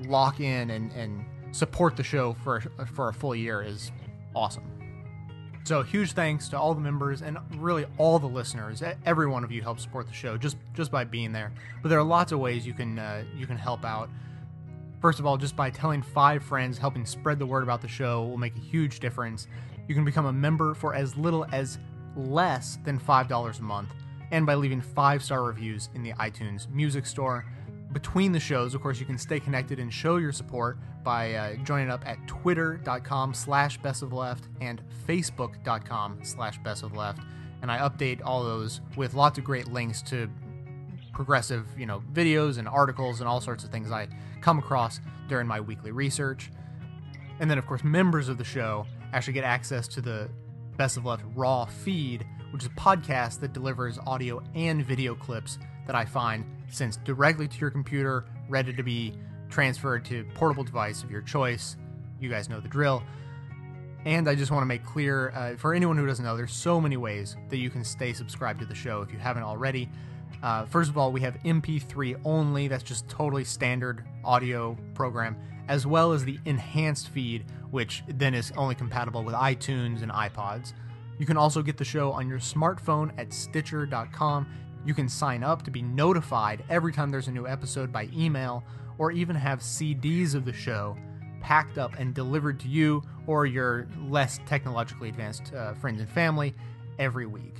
[0.07, 2.61] lock in and and support the show for
[2.94, 3.90] for a full year is
[4.36, 4.76] awesome.
[5.67, 8.85] So huge thanks to all the members and really all the listeners.
[9.05, 11.51] Every one of you helps support the show just just by being there.
[11.83, 14.09] But there are lots of ways you can uh, you can help out.
[15.03, 18.23] First of all, just by telling five friends, helping spread the word about the show
[18.27, 19.49] will make a huge difference.
[19.89, 21.81] You can become a member for as little as
[22.14, 23.89] less than $5 a month
[24.31, 27.45] and by leaving 5-star reviews in the iTunes Music Store
[27.97, 31.55] between the shows, of course, you can stay connected and show your support by uh,
[31.64, 37.20] joining up at twitter.com slash best of left and facebook.com slash best of left.
[37.62, 40.28] And I update all those with lots of great links to
[41.14, 44.09] progressive, you know, videos and articles and all sorts of things I
[44.42, 46.51] come across during my weekly research.
[47.40, 48.84] And then, of course, members of the show
[49.14, 50.28] actually get access to the
[50.76, 55.59] Best of Left Raw feed, which is a podcast that delivers audio and video clips
[55.86, 59.14] that I find sent directly to your computer, ready to be
[59.49, 61.77] transferred to portable device of your choice.
[62.21, 63.03] You guys know the drill.
[64.05, 66.81] And I just want to make clear uh, for anyone who doesn't know, there's so
[66.81, 69.89] many ways that you can stay subscribed to the show if you haven't already.
[70.43, 75.37] Uh, first of all, we have MP3 only, that's just totally standard audio program,
[75.69, 80.73] as well as the enhanced feed, which then is only compatible with iTunes and iPods.
[81.19, 84.47] You can also get the show on your smartphone at Stitcher.com
[84.87, 88.64] you can sign up to be notified every time there's a new episode by email,
[88.99, 90.97] or even have CDs of the show
[91.41, 96.55] packed up and delivered to you or your less technologically advanced uh, friends and family
[96.99, 97.57] every week.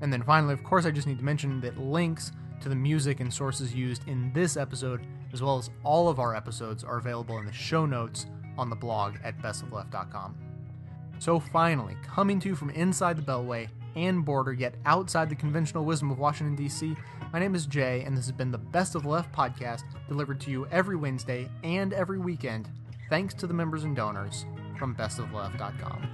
[0.00, 3.20] And then finally, of course, I just need to mention that links to the music
[3.20, 7.38] and sources used in this episode, as well as all of our episodes, are available
[7.38, 8.26] in the show notes
[8.58, 10.36] on the blog at bestofleft.com.
[11.20, 15.84] So finally, coming to you from inside the Beltway and border yet outside the conventional
[15.84, 16.96] wisdom of Washington, D.C.
[17.32, 20.40] My name is Jay, and this has been the Best of the Left podcast delivered
[20.42, 22.68] to you every Wednesday and every weekend,
[23.10, 24.46] thanks to the members and donors
[24.78, 26.08] from bestofleft.com.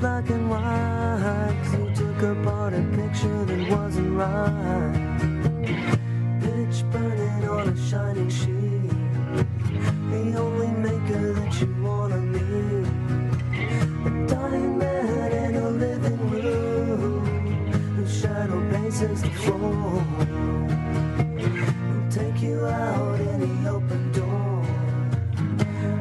[0.00, 5.18] Black and white, you took apart a picture that wasn't right.
[6.40, 8.90] Pitch burning on a shining sheet,
[10.10, 11.66] the only maker that you
[19.02, 19.18] We'll
[22.08, 24.64] take you out in the open door.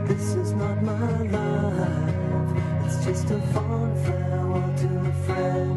[0.05, 5.70] This is not my life, it's just a fond farewell to a friend.